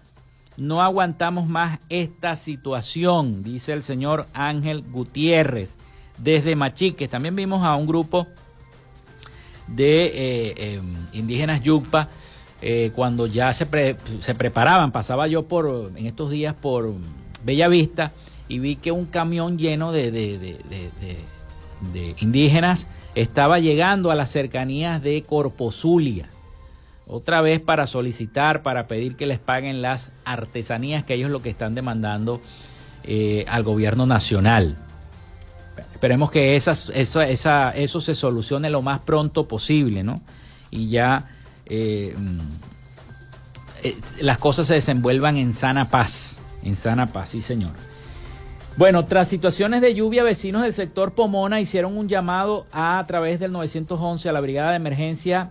No 0.58 0.82
aguantamos 0.82 1.46
más 1.48 1.78
esta 1.88 2.36
situación, 2.36 3.42
dice 3.42 3.72
el 3.72 3.82
señor 3.82 4.26
Ángel 4.34 4.82
Gutiérrez 4.82 5.76
desde 6.18 6.56
Machiques. 6.56 7.08
También 7.08 7.34
vimos 7.36 7.64
a 7.64 7.74
un 7.74 7.86
grupo 7.86 8.26
de 9.66 10.06
eh, 10.06 10.74
em, 10.74 10.84
indígenas 11.12 11.62
yucpa 11.62 12.08
eh, 12.62 12.90
cuando 12.94 13.26
ya 13.26 13.52
se, 13.52 13.96
se 14.20 14.34
preparaban. 14.34 14.92
Pasaba 14.92 15.26
yo 15.26 15.44
por 15.44 15.92
en 15.96 16.06
estos 16.06 16.30
días 16.30 16.54
por 16.54 16.92
Bella 17.44 17.68
Vista 17.68 18.12
y 18.48 18.58
vi 18.58 18.76
que 18.76 18.92
un 18.92 19.06
camión 19.06 19.58
lleno 19.58 19.92
de, 19.92 20.10
de, 20.10 20.38
de 20.38 22.14
indígenas 22.20 22.86
estaba 23.14 23.58
llegando 23.58 24.10
a 24.10 24.14
las 24.14 24.30
cercanías 24.30 25.02
de 25.02 25.22
Corpozulia 25.22 26.28
otra 27.06 27.40
vez 27.40 27.60
para 27.60 27.86
solicitar, 27.86 28.62
para 28.62 28.88
pedir 28.88 29.16
que 29.16 29.26
les 29.26 29.38
paguen 29.38 29.80
las 29.80 30.12
artesanías 30.24 31.04
que 31.04 31.14
ellos 31.14 31.30
lo 31.30 31.40
que 31.40 31.50
están 31.50 31.74
demandando 31.74 32.40
eh, 33.04 33.44
al 33.48 33.62
gobierno 33.62 34.06
nacional. 34.06 34.76
Esperemos 35.92 36.30
que 36.30 36.56
esas, 36.56 36.90
eso 36.94 38.00
se 38.00 38.14
solucione 38.14 38.70
lo 38.70 38.82
más 38.82 39.00
pronto 39.00 39.46
posible, 39.46 40.02
¿no? 40.02 40.20
Y 40.70 40.88
ya 40.88 41.28
eh, 41.66 42.14
mm, 42.16 42.38
eh, 43.82 43.96
las 44.20 44.38
cosas 44.38 44.66
se 44.66 44.74
desenvuelvan 44.74 45.36
en 45.36 45.52
sana 45.52 45.88
paz, 45.88 46.38
en 46.62 46.76
sana 46.76 47.06
paz, 47.06 47.30
sí 47.30 47.40
señor. 47.40 47.72
Bueno, 48.76 49.06
tras 49.06 49.28
situaciones 49.28 49.80
de 49.80 49.94
lluvia, 49.94 50.22
vecinos 50.22 50.62
del 50.62 50.74
sector 50.74 51.12
Pomona 51.12 51.60
hicieron 51.60 51.96
un 51.96 52.08
llamado 52.08 52.66
a, 52.72 52.98
a 52.98 53.06
través 53.06 53.40
del 53.40 53.52
911 53.52 54.28
a 54.28 54.32
la 54.32 54.40
Brigada 54.40 54.70
de 54.70 54.76
Emergencia 54.76 55.50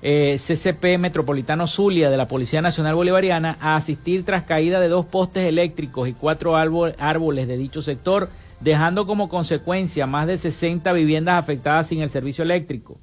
eh, 0.00 0.36
CCP 0.38 0.98
Metropolitano 0.98 1.66
Zulia 1.66 2.08
de 2.08 2.16
la 2.16 2.28
Policía 2.28 2.62
Nacional 2.62 2.94
Bolivariana 2.94 3.56
a 3.60 3.74
asistir 3.74 4.24
tras 4.24 4.44
caída 4.44 4.78
de 4.78 4.88
dos 4.88 5.06
postes 5.06 5.46
eléctricos 5.46 6.08
y 6.08 6.12
cuatro 6.12 6.56
árboles 6.56 7.48
de 7.48 7.56
dicho 7.56 7.82
sector, 7.82 8.28
dejando 8.60 9.06
como 9.06 9.28
consecuencia 9.28 10.06
más 10.06 10.26
de 10.26 10.38
60 10.38 10.92
viviendas 10.92 11.38
afectadas 11.38 11.86
sin 11.86 12.02
el 12.02 12.10
servicio 12.10 12.42
eléctrico. 12.42 12.98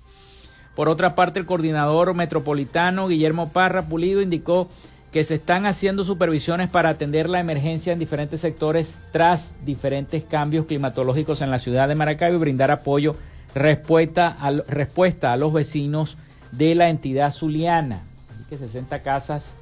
Por 0.76 0.90
otra 0.90 1.16
parte, 1.16 1.40
el 1.40 1.46
coordinador 1.46 2.14
metropolitano 2.14 3.08
Guillermo 3.08 3.50
Parra 3.50 3.84
Pulido 3.84 4.22
indicó 4.22 4.68
que 5.12 5.24
se 5.24 5.36
están 5.36 5.66
haciendo 5.66 6.04
supervisiones 6.04 6.70
para 6.70 6.90
atender 6.90 7.30
la 7.30 7.40
emergencia 7.40 7.94
en 7.94 8.00
diferentes 8.00 8.42
sectores 8.42 8.98
tras 9.14 9.54
diferentes 9.66 10.24
cambios 10.26 10.66
climatológicos 10.66 11.42
en 11.42 11.52
la 11.52 11.60
ciudad 11.60 11.88
de 11.88 11.96
Maracaibo 11.96 12.36
y 12.36 12.40
brindar 12.40 12.72
apoyo 12.72 13.16
respuesta 13.54 14.36
a, 14.38 14.52
respuesta 14.52 15.32
a 15.32 15.38
los 15.38 15.54
vecinos 15.54 16.18
de 16.52 16.76
la 16.76 16.90
entidad 16.90 17.32
zuliana. 17.32 18.04
Así 18.30 18.44
que 18.50 18.58
60 18.58 19.02
casas 19.04 19.54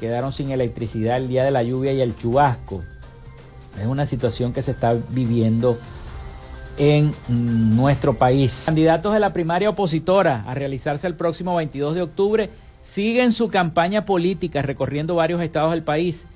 quedaron 0.00 0.32
sin 0.32 0.50
electricidad 0.50 1.18
el 1.18 1.28
día 1.28 1.44
de 1.44 1.50
la 1.50 1.62
lluvia 1.62 1.92
y 1.92 2.00
el 2.00 2.16
chubasco. 2.16 2.82
Es 3.80 3.86
una 3.86 4.06
situación 4.06 4.52
que 4.52 4.62
se 4.62 4.70
está 4.70 4.96
viviendo 5.10 5.78
en 6.78 7.12
nuestro 7.28 8.14
país. 8.14 8.64
Candidatos 8.66 9.12
de 9.12 9.20
la 9.20 9.32
primaria 9.32 9.70
opositora 9.70 10.44
a 10.46 10.54
realizarse 10.54 11.06
el 11.06 11.14
próximo 11.14 11.54
22 11.56 11.94
de 11.94 12.02
octubre 12.02 12.50
siguen 12.80 13.32
su 13.32 13.48
campaña 13.48 14.04
política 14.04 14.62
recorriendo 14.62 15.16
varios 15.16 15.40
estados 15.40 15.72
del 15.72 15.82
país. 15.82 16.26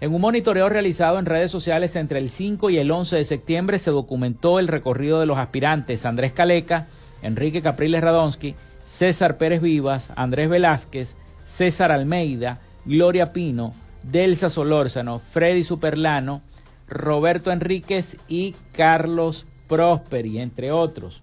En 0.00 0.14
un 0.14 0.20
monitoreo 0.20 0.68
realizado 0.68 1.18
en 1.18 1.26
redes 1.26 1.50
sociales 1.50 1.96
entre 1.96 2.20
el 2.20 2.30
5 2.30 2.70
y 2.70 2.78
el 2.78 2.90
11 2.90 3.16
de 3.16 3.24
septiembre 3.24 3.78
se 3.78 3.90
documentó 3.90 4.60
el 4.60 4.68
recorrido 4.68 5.18
de 5.18 5.26
los 5.26 5.38
aspirantes 5.38 6.04
Andrés 6.04 6.32
Caleca, 6.32 6.86
Enrique 7.22 7.62
Capriles 7.62 8.00
Radonsky, 8.00 8.54
César 8.84 9.38
Pérez 9.38 9.60
Vivas, 9.60 10.10
Andrés 10.14 10.48
Velázquez, 10.48 11.16
César 11.44 11.90
Almeida, 11.90 12.60
Gloria 12.84 13.32
Pino, 13.32 13.72
Delsa 14.04 14.50
Solórzano, 14.50 15.18
Freddy 15.18 15.64
Superlano, 15.64 16.42
Roberto 16.88 17.52
Enríquez 17.52 18.16
y 18.28 18.54
Carlos 18.72 19.46
Prosperi, 19.66 20.38
entre 20.38 20.72
otros. 20.72 21.20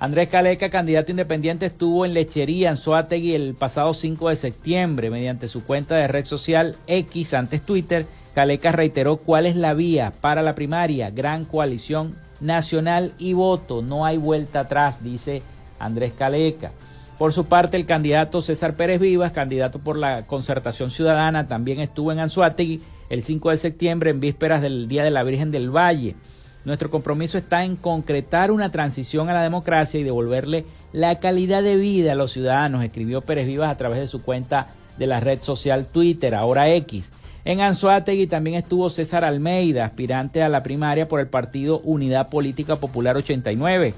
Andrés 0.00 0.28
Caleca, 0.28 0.70
candidato 0.70 1.10
independiente, 1.10 1.66
estuvo 1.66 2.06
en 2.06 2.14
Lechería, 2.14 2.72
en 2.72 3.34
el 3.34 3.54
pasado 3.54 3.92
5 3.92 4.28
de 4.28 4.36
septiembre. 4.36 5.10
Mediante 5.10 5.48
su 5.48 5.64
cuenta 5.64 5.96
de 5.96 6.06
red 6.06 6.24
social 6.24 6.76
X, 6.86 7.34
antes 7.34 7.62
Twitter, 7.62 8.06
Caleca 8.32 8.70
reiteró 8.70 9.16
cuál 9.16 9.46
es 9.46 9.56
la 9.56 9.74
vía 9.74 10.12
para 10.20 10.42
la 10.42 10.54
primaria, 10.54 11.10
gran 11.10 11.44
coalición 11.44 12.14
nacional 12.40 13.12
y 13.18 13.32
voto. 13.32 13.82
No 13.82 14.06
hay 14.06 14.18
vuelta 14.18 14.60
atrás, 14.60 15.02
dice 15.02 15.42
Andrés 15.80 16.12
Caleca. 16.12 16.70
Por 17.18 17.32
su 17.32 17.46
parte, 17.46 17.76
el 17.76 17.84
candidato 17.84 18.40
César 18.40 18.74
Pérez 18.74 19.00
Vivas, 19.00 19.32
candidato 19.32 19.80
por 19.80 19.98
la 19.98 20.22
concertación 20.22 20.92
ciudadana, 20.92 21.48
también 21.48 21.80
estuvo 21.80 22.12
en 22.12 22.20
Anzuategui 22.20 22.80
el 23.08 23.22
5 23.22 23.50
de 23.50 23.56
septiembre 23.56 24.10
en 24.10 24.20
vísperas 24.20 24.62
del 24.62 24.88
Día 24.88 25.04
de 25.04 25.10
la 25.10 25.22
Virgen 25.22 25.50
del 25.50 25.74
Valle. 25.74 26.14
Nuestro 26.64 26.90
compromiso 26.90 27.38
está 27.38 27.64
en 27.64 27.76
concretar 27.76 28.50
una 28.50 28.70
transición 28.70 29.28
a 29.28 29.34
la 29.34 29.42
democracia 29.42 30.00
y 30.00 30.04
devolverle 30.04 30.66
la 30.92 31.18
calidad 31.18 31.62
de 31.62 31.76
vida 31.76 32.12
a 32.12 32.16
los 32.16 32.32
ciudadanos, 32.32 32.84
escribió 32.84 33.22
Pérez 33.22 33.46
Vivas 33.46 33.70
a 33.70 33.76
través 33.76 33.98
de 33.98 34.06
su 34.06 34.22
cuenta 34.22 34.68
de 34.98 35.06
la 35.06 35.20
red 35.20 35.40
social 35.40 35.86
Twitter, 35.86 36.34
ahora 36.34 36.68
X. 36.70 37.10
En 37.44 37.60
Anzuategui 37.60 38.26
también 38.26 38.56
estuvo 38.56 38.90
César 38.90 39.24
Almeida, 39.24 39.86
aspirante 39.86 40.42
a 40.42 40.48
la 40.48 40.62
primaria 40.62 41.08
por 41.08 41.20
el 41.20 41.28
partido 41.28 41.80
Unidad 41.80 42.28
Política 42.28 42.76
Popular 42.76 43.16
89 43.16 43.94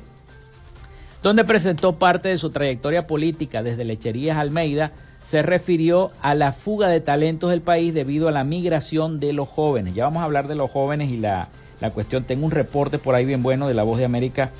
donde 1.22 1.44
presentó 1.44 1.98
parte 1.98 2.28
de 2.28 2.38
su 2.38 2.50
trayectoria 2.50 3.06
política 3.06 3.62
desde 3.62 3.84
Lecherías 3.84 4.38
Almeida, 4.38 4.92
se 5.31 5.43
refirió 5.43 6.11
a 6.22 6.35
la 6.35 6.51
fuga 6.51 6.89
de 6.89 7.01
talentos 7.01 7.51
del 7.51 7.61
país 7.61 7.95
debido 7.95 8.26
a 8.26 8.33
la 8.33 8.43
migración 8.43 9.20
de 9.20 9.33
los 9.33 9.49
jóvenes. 9.49 9.95
Ya 9.95 10.03
vamos 10.03 10.22
a 10.22 10.24
hablar 10.24 10.49
de 10.49 10.57
los 10.57 10.72
jóvenes 10.72 11.09
y 11.09 11.18
la, 11.18 11.49
cuestión. 11.95 12.24
Tengo 12.24 12.47
un 12.47 12.51
reporte 12.51 12.99
por 12.99 13.14
ahí 13.14 13.24
bien 13.24 13.41
bueno 13.41 13.68
de 13.68 13.74
La 13.74 13.85
Voz 13.85 13.99
de 13.99 14.05
América 14.05 14.51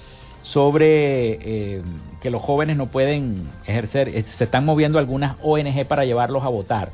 sobre 0.43 1.33
eh, 1.43 1.83
que 2.23 2.31
los 2.31 2.41
jóvenes 2.41 2.77
no 2.77 2.87
pueden 2.87 3.49
ejercer, 3.67 4.11
eh, 4.11 4.23
se 4.23 4.45
están 4.45 4.65
moviendo 4.65 5.01
algunas 5.01 5.39
ONG 5.43 5.87
para 5.89 6.05
llevarlos 6.05 6.45
a 6.45 6.49
votar. 6.51 6.91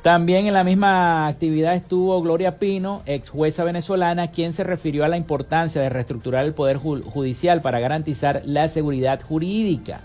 También 0.00 0.46
en 0.46 0.54
la 0.54 0.64
misma 0.64 1.26
actividad 1.26 1.74
estuvo 1.74 2.22
Gloria 2.22 2.58
Pino, 2.58 3.02
ex 3.04 3.28
jueza 3.28 3.64
venezolana, 3.64 4.30
quien 4.30 4.54
se 4.54 4.64
refirió 4.64 5.04
a 5.04 5.08
la 5.08 5.18
importancia 5.18 5.82
de 5.82 5.90
reestructurar 5.90 6.46
el 6.46 6.54
Poder 6.54 6.78
Judicial 6.78 7.60
para 7.60 7.80
garantizar 7.80 8.40
la 8.46 8.66
seguridad 8.68 9.20
jurídica. 9.20 10.00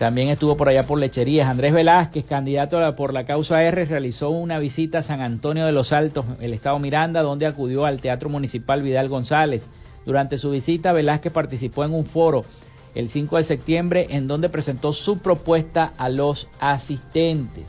También 0.00 0.30
estuvo 0.30 0.56
por 0.56 0.70
allá 0.70 0.84
por 0.84 0.98
Lecherías. 0.98 1.46
Andrés 1.46 1.74
Velázquez, 1.74 2.24
candidato 2.24 2.96
por 2.96 3.12
la 3.12 3.26
causa 3.26 3.62
R, 3.62 3.84
realizó 3.84 4.30
una 4.30 4.58
visita 4.58 5.00
a 5.00 5.02
San 5.02 5.20
Antonio 5.20 5.66
de 5.66 5.72
los 5.72 5.92
Altos, 5.92 6.24
el 6.40 6.54
estado 6.54 6.78
Miranda, 6.78 7.20
donde 7.20 7.44
acudió 7.44 7.84
al 7.84 8.00
Teatro 8.00 8.30
Municipal 8.30 8.80
Vidal 8.80 9.10
González. 9.10 9.66
Durante 10.06 10.38
su 10.38 10.52
visita, 10.52 10.94
Velázquez 10.94 11.30
participó 11.34 11.84
en 11.84 11.92
un 11.92 12.06
foro 12.06 12.46
el 12.94 13.10
5 13.10 13.36
de 13.36 13.42
septiembre 13.42 14.06
en 14.08 14.26
donde 14.26 14.48
presentó 14.48 14.94
su 14.94 15.18
propuesta 15.18 15.92
a 15.98 16.08
los 16.08 16.48
asistentes. 16.60 17.66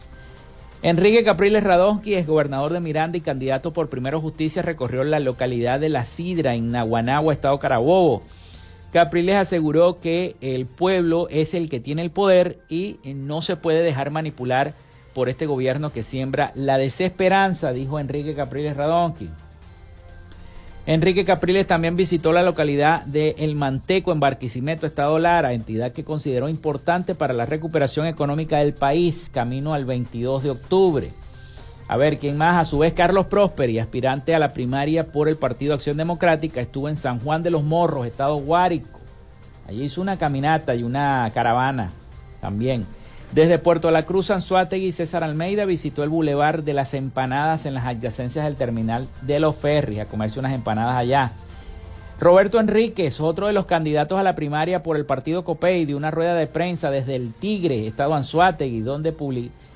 Enrique 0.84 1.26
Capriles 1.26 1.66
Radonsky, 1.66 2.14
es 2.14 2.28
gobernador 2.28 2.72
de 2.72 2.80
Miranda 2.80 3.18
y 3.18 3.22
candidato 3.22 3.74
por 3.74 3.90
Primero 3.90 4.22
Justicia, 4.22 4.62
recorrió 4.62 5.04
la 5.04 5.20
localidad 5.20 5.82
de 5.82 5.90
La 5.90 6.06
Sidra, 6.06 6.56
en 6.56 6.72
Naguanagua, 6.72 7.34
estado 7.34 7.60
Carabobo. 7.60 8.24
Capriles 8.92 9.38
aseguró 9.38 10.02
que 10.02 10.36
el 10.42 10.66
pueblo 10.66 11.30
es 11.30 11.54
el 11.54 11.70
que 11.70 11.80
tiene 11.80 12.02
el 12.02 12.12
poder 12.12 12.60
y 12.68 12.98
no 13.06 13.42
se 13.42 13.56
puede 13.56 13.82
dejar 13.82 14.12
manipular 14.12 14.74
por 15.14 15.30
este 15.30 15.46
gobierno 15.46 15.92
que 15.92 16.04
siembra 16.04 16.52
la 16.56 16.78
desesperanza, 16.78 17.72
dijo 17.72 18.00
Enrique 18.00 18.36
Capriles 18.36 18.76
Radonsky. 18.76 19.30
Enrique 20.88 21.26
Capriles 21.26 21.68
también 21.68 21.96
visitó 21.96 22.34
la 22.34 22.44
localidad 22.44 23.06
de 23.06 23.36
El 23.38 23.56
Manteco 23.56 24.12
en 24.12 24.20
Barquisimeto, 24.20 24.88
Estado 24.88 25.20
Lara, 25.20 25.54
entidad 25.54 25.94
que 25.94 26.04
consideró 26.04 26.50
importante 26.50 27.14
para 27.14 27.34
la 27.34 27.46
recuperación 27.46 28.08
económica 28.08 28.58
del 28.58 28.74
país, 28.74 29.30
camino 29.32 29.74
al 29.74 29.86
22 29.86 30.44
de 30.44 30.50
octubre. 30.50 31.12
A 31.92 31.98
ver, 31.98 32.20
¿quién 32.20 32.38
más? 32.38 32.56
A 32.56 32.64
su 32.64 32.78
vez, 32.80 32.94
Carlos 32.94 33.26
Prosperi, 33.26 33.78
aspirante 33.78 34.34
a 34.34 34.39
la 34.39 34.54
primaria 34.54 35.08
por 35.08 35.28
el 35.28 35.36
Partido 35.36 35.74
Acción 35.74 35.98
Democrática, 35.98 36.62
estuvo 36.62 36.88
en 36.88 36.96
San 36.96 37.20
Juan 37.20 37.44
de 37.44 37.50
los 37.50 37.64
Morros, 37.64 38.08
Estado 38.08 38.38
Guárico. 38.38 39.02
Allí 39.68 39.84
hizo 39.84 40.00
una 40.00 40.18
caminata 40.18 40.74
y 40.74 40.84
una 40.84 41.30
caravana 41.34 41.92
también. 42.39 42.86
Desde 43.34 43.58
Puerto 43.58 43.92
La 43.92 44.06
Cruz, 44.06 44.32
Anzuategui, 44.32 44.94
César 44.94 45.26
Almeida 45.26 45.66
visitó 45.66 46.06
el 46.06 46.10
Boulevard 46.10 46.64
de 46.64 46.72
las 46.72 46.94
Empanadas 46.94 47.66
en 47.66 47.74
las 47.74 47.86
adyacencias 47.86 48.46
del 48.46 48.56
terminal 48.56 49.06
de 49.24 49.42
los 49.42 49.58
ferries 49.58 50.00
a 50.00 50.06
comerse 50.06 50.39
unas 50.39 50.54
empanadas 50.54 50.96
allá. 50.96 51.34
Roberto 52.22 52.58
Enríquez, 52.58 53.20
otro 53.20 53.48
de 53.48 53.54
los 53.54 53.66
candidatos 53.66 54.18
a 54.18 54.24
la 54.24 54.34
primaria 54.34 54.82
por 54.82 54.96
el 54.96 55.06
partido 55.06 55.44
COPEI, 55.44 55.84
dio 55.84 55.98
una 55.98 56.10
rueda 56.10 56.36
de 56.36 56.48
prensa 56.48 56.89
desde 56.89 57.18
el 57.18 57.34
Tigre, 57.34 57.86
estado 57.86 58.14
Anzuategui, 58.14 58.80
donde 58.80 59.14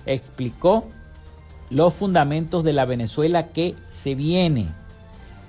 explicó 0.05 0.88
los 1.70 1.93
fundamentos 1.93 2.63
de 2.63 2.74
la 2.74 2.86
Venezuela 2.86 3.47
que 3.47 3.76
se 3.91 4.16
viene. 4.16 4.68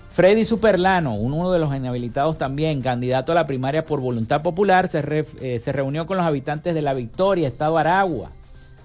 Freddy 0.08 0.44
Superlano, 0.44 1.14
uno 1.14 1.52
de 1.52 1.58
los 1.58 1.74
inhabilitados 1.74 2.38
también, 2.38 2.80
candidato 2.80 3.32
a 3.32 3.34
la 3.34 3.46
primaria 3.46 3.84
por 3.84 4.00
voluntad 4.00 4.40
popular, 4.42 4.88
se, 4.88 5.26
eh, 5.42 5.58
se 5.58 5.72
reunió 5.72 6.06
con 6.06 6.16
los 6.16 6.24
habitantes 6.24 6.74
de 6.74 6.80
La 6.80 6.94
Victoria, 6.94 7.48
Estado 7.48 7.76
Aragua. 7.76 8.30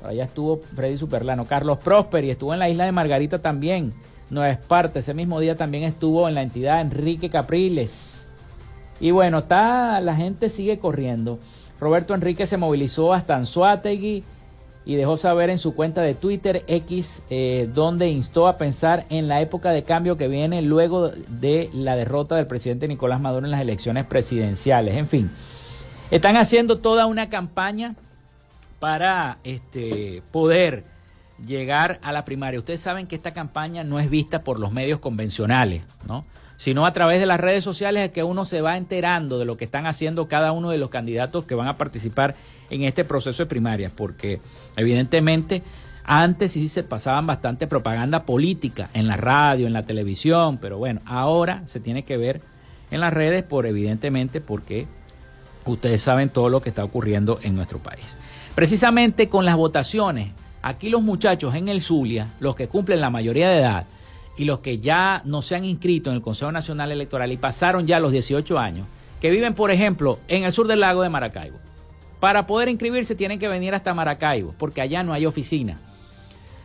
Allá 0.04 0.26
estuvo 0.26 0.60
Freddy 0.76 0.98
Superlano. 0.98 1.46
Carlos 1.46 1.78
Prosperi 1.78 2.32
estuvo 2.32 2.54
en 2.54 2.60
la 2.60 2.70
isla 2.70 2.86
de 2.86 2.92
Margarita 2.92 3.40
también, 3.40 3.94
Nueva 4.30 4.50
Esparta. 4.50 5.00
Ese 5.00 5.14
mismo 5.14 5.40
día 5.40 5.56
también 5.56 5.86
estuvo 5.86 6.28
en 6.28 6.36
la 6.36 6.42
entidad 6.42 6.82
Enrique 6.82 7.30
Capriles. 7.30 8.26
Y 9.00 9.12
bueno, 9.12 9.40
está, 9.40 10.02
la 10.02 10.16
gente 10.16 10.50
sigue 10.50 10.80
corriendo. 10.80 11.40
Roberto 11.80 12.14
Enrique 12.14 12.46
se 12.46 12.58
movilizó 12.58 13.14
hasta 13.14 13.36
Anzuategui 13.36 14.24
y 14.86 14.96
dejó 14.96 15.18
saber 15.18 15.50
en 15.50 15.58
su 15.58 15.76
cuenta 15.76 16.02
de 16.02 16.16
Twitter 16.16 16.64
X, 16.68 17.22
eh, 17.30 17.70
donde 17.74 18.10
instó 18.10 18.48
a 18.48 18.58
pensar 18.58 19.06
en 19.10 19.28
la 19.28 19.42
época 19.42 19.72
de 19.72 19.84
cambio 19.84 20.18
que 20.18 20.28
viene 20.28 20.62
luego 20.62 21.10
de 21.10 21.70
la 21.74 21.96
derrota 21.96 22.36
del 22.36 22.48
presidente 22.48 22.88
Nicolás 22.88 23.22
Maduro 23.22 23.46
en 23.46 23.52
las 23.52 23.62
elecciones 23.62 24.06
presidenciales. 24.06 24.96
En 24.96 25.08
fin, 25.08 25.32
están 26.10 26.36
haciendo 26.36 26.80
toda 26.80 27.06
una 27.06 27.30
campaña 27.30 27.96
para 28.80 29.38
este, 29.44 30.24
poder 30.32 30.84
llegar 31.46 32.00
a 32.02 32.12
la 32.12 32.26
primaria. 32.26 32.60
Ustedes 32.60 32.80
saben 32.80 33.08
que 33.08 33.16
esta 33.16 33.34
campaña 33.34 33.84
no 33.84 34.00
es 34.00 34.10
vista 34.10 34.44
por 34.44 34.60
los 34.60 34.72
medios 34.72 35.00
convencionales, 35.00 35.84
¿no? 36.08 36.26
sino 36.62 36.86
a 36.86 36.94
través 36.94 37.20
de 37.20 37.26
las 37.26 37.40
redes 37.40 37.64
sociales 37.64 38.04
es 38.04 38.12
que 38.12 38.24
uno 38.24 38.46
se 38.46 38.62
va 38.62 38.78
enterando 38.78 39.40
de 39.40 39.46
lo 39.46 39.58
que 39.58 39.66
están 39.66 39.88
haciendo 39.88 40.28
cada 40.28 40.52
uno 40.52 40.70
de 40.70 40.78
los 40.78 40.92
candidatos 40.92 41.46
que 41.46 41.56
van 41.56 41.68
a 41.68 41.76
participar 41.76 42.36
en 42.70 42.84
este 42.84 43.04
proceso 43.04 43.42
de 43.42 43.48
primarias, 43.48 43.92
porque 43.92 44.40
evidentemente 44.76 45.64
antes 46.04 46.54
sí 46.54 46.68
se 46.68 46.84
pasaban 46.84 47.28
bastante 47.28 47.68
propaganda 47.68 48.24
política 48.24 48.90
en 48.94 49.08
la 49.08 49.18
radio, 49.18 49.68
en 49.68 49.74
la 49.74 49.86
televisión, 49.86 50.58
pero 50.58 50.78
bueno, 50.78 51.02
ahora 51.06 51.62
se 51.66 51.80
tiene 51.80 52.04
que 52.04 52.18
ver 52.18 52.42
en 52.90 53.00
las 53.00 53.14
redes 53.14 53.44
por 53.44 53.66
evidentemente 53.66 54.42
porque 54.42 54.88
ustedes 55.66 56.02
saben 56.02 56.30
todo 56.30 56.50
lo 56.50 56.62
que 56.62 56.70
está 56.70 56.84
ocurriendo 56.84 57.40
en 57.44 57.56
nuestro 57.56 57.80
país. 57.80 58.16
Precisamente 58.56 59.30
con 59.30 59.46
las 59.46 59.56
votaciones, 59.56 60.32
aquí 60.62 60.90
los 60.90 61.02
muchachos 61.02 61.56
en 61.56 61.70
el 61.70 61.82
Zulia, 61.82 62.28
los 62.40 62.56
que 62.56 62.68
cumplen 62.68 63.00
la 63.00 63.10
mayoría 63.10 63.50
de 63.50 63.60
edad, 63.60 63.86
y 64.38 64.46
los 64.46 64.60
que 64.60 64.80
ya 64.80 65.22
no 65.26 65.42
se 65.42 65.56
han 65.56 65.66
inscrito 65.66 66.10
en 66.10 66.16
el 66.16 66.22
Consejo 66.22 66.52
Nacional 66.52 66.92
Electoral 66.92 67.32
y 67.32 67.38
pasaron 67.38 67.86
ya 67.86 68.00
los 68.00 68.12
18 68.12 68.58
años, 68.58 68.88
que 69.20 69.30
viven, 69.30 69.54
por 69.54 69.72
ejemplo, 69.72 70.20
en 70.28 70.44
el 70.44 70.52
sur 70.52 70.68
del 70.68 70.80
lago 70.80 71.04
de 71.04 71.10
Maracaibo. 71.10 71.60
Para 72.22 72.46
poder 72.46 72.70
inscribirse 72.70 73.16
tienen 73.16 73.40
que 73.40 73.48
venir 73.50 73.74
hasta 73.74 73.96
Maracaibo, 73.96 74.54
porque 74.60 74.80
allá 74.80 75.04
no 75.04 75.12
hay 75.12 75.26
oficina 75.26 75.80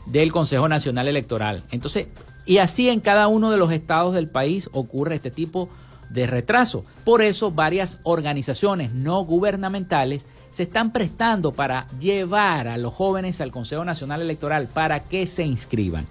del 0.05 0.31
Consejo 0.31 0.69
Nacional 0.69 1.09
Electoral. 1.09 1.63
Entonces, 1.73 2.09
y 2.45 2.59
así 2.59 2.91
en 2.91 3.01
cada 3.01 3.27
uno 3.27 3.51
de 3.51 3.57
los 3.57 3.73
estados 3.73 4.15
del 4.15 4.29
país 4.29 4.69
ocurre 4.73 5.15
este 5.15 5.31
tipo 5.31 5.71
de 6.11 6.27
retraso. 6.27 6.85
Por 7.05 7.23
eso 7.23 7.51
varias 7.51 8.01
organizaciones 8.03 8.93
no 8.93 9.25
gubernamentales 9.25 10.27
se 10.51 10.65
están 10.65 10.93
prestando 10.93 11.53
para 11.53 11.89
llevar 11.99 12.69
a 12.69 12.77
los 12.77 12.93
jóvenes 12.93 13.41
al 13.41 13.51
Consejo 13.51 13.83
Nacional 13.83 14.21
Electoral 14.21 14.69
para 14.69 15.01
que 15.01 15.25
se 15.25 15.45
inscriban. 15.45 16.07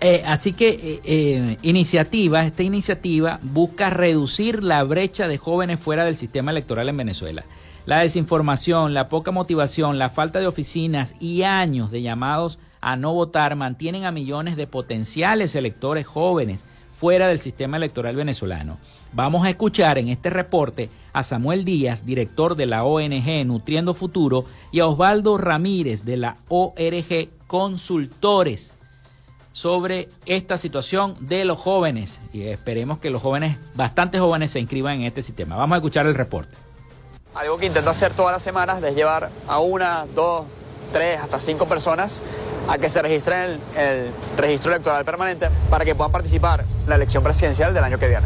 Eh, 0.00 0.22
así 0.26 0.54
que 0.54 0.68
eh, 0.68 1.00
eh, 1.04 1.58
iniciativa, 1.60 2.42
esta 2.42 2.62
iniciativa 2.62 3.38
busca 3.42 3.90
reducir 3.90 4.62
la 4.62 4.82
brecha 4.82 5.28
de 5.28 5.36
jóvenes 5.36 5.78
fuera 5.78 6.06
del 6.06 6.16
sistema 6.16 6.50
electoral 6.50 6.88
en 6.88 6.96
Venezuela. 6.96 7.44
La 7.86 8.00
desinformación, 8.00 8.94
la 8.94 9.06
poca 9.06 9.30
motivación, 9.30 9.96
la 9.96 10.10
falta 10.10 10.40
de 10.40 10.48
oficinas 10.48 11.14
y 11.20 11.44
años 11.44 11.92
de 11.92 12.02
llamados 12.02 12.58
a 12.80 12.96
no 12.96 13.14
votar 13.14 13.54
mantienen 13.54 14.04
a 14.04 14.10
millones 14.10 14.56
de 14.56 14.66
potenciales 14.66 15.54
electores 15.54 16.04
jóvenes 16.04 16.66
fuera 16.92 17.28
del 17.28 17.38
sistema 17.38 17.76
electoral 17.76 18.16
venezolano. 18.16 18.78
Vamos 19.12 19.46
a 19.46 19.50
escuchar 19.50 19.98
en 19.98 20.08
este 20.08 20.30
reporte 20.30 20.90
a 21.12 21.22
Samuel 21.22 21.64
Díaz, 21.64 22.04
director 22.04 22.56
de 22.56 22.66
la 22.66 22.82
ONG 22.82 23.46
Nutriendo 23.46 23.94
Futuro, 23.94 24.46
y 24.72 24.80
a 24.80 24.86
Osvaldo 24.88 25.38
Ramírez 25.38 26.04
de 26.04 26.16
la 26.16 26.36
ORG 26.48 27.28
Consultores 27.46 28.74
sobre 29.52 30.08
esta 30.26 30.58
situación 30.58 31.14
de 31.20 31.44
los 31.44 31.58
jóvenes 31.58 32.20
y 32.32 32.42
esperemos 32.42 32.98
que 32.98 33.10
los 33.10 33.22
jóvenes, 33.22 33.58
bastante 33.76 34.18
jóvenes, 34.18 34.50
se 34.50 34.58
inscriban 34.58 34.94
en 34.94 35.02
este 35.02 35.22
sistema. 35.22 35.54
Vamos 35.54 35.76
a 35.76 35.78
escuchar 35.78 36.06
el 36.06 36.16
reporte. 36.16 36.65
Algo 37.36 37.58
que 37.58 37.66
intento 37.66 37.90
hacer 37.90 38.14
todas 38.14 38.32
las 38.32 38.42
semanas 38.42 38.82
es 38.82 38.94
llevar 38.94 39.28
a 39.46 39.58
una, 39.58 40.06
dos, 40.14 40.46
tres, 40.90 41.20
hasta 41.20 41.38
cinco 41.38 41.66
personas 41.66 42.22
a 42.66 42.78
que 42.78 42.88
se 42.88 43.02
registren 43.02 43.42
en 43.42 43.50
el, 43.50 43.60
el 43.76 44.12
registro 44.38 44.72
electoral 44.72 45.04
permanente 45.04 45.50
para 45.68 45.84
que 45.84 45.94
puedan 45.94 46.12
participar 46.12 46.60
en 46.60 46.88
la 46.88 46.94
elección 46.94 47.22
presidencial 47.22 47.74
del 47.74 47.84
año 47.84 47.98
que 47.98 48.08
viene. 48.08 48.24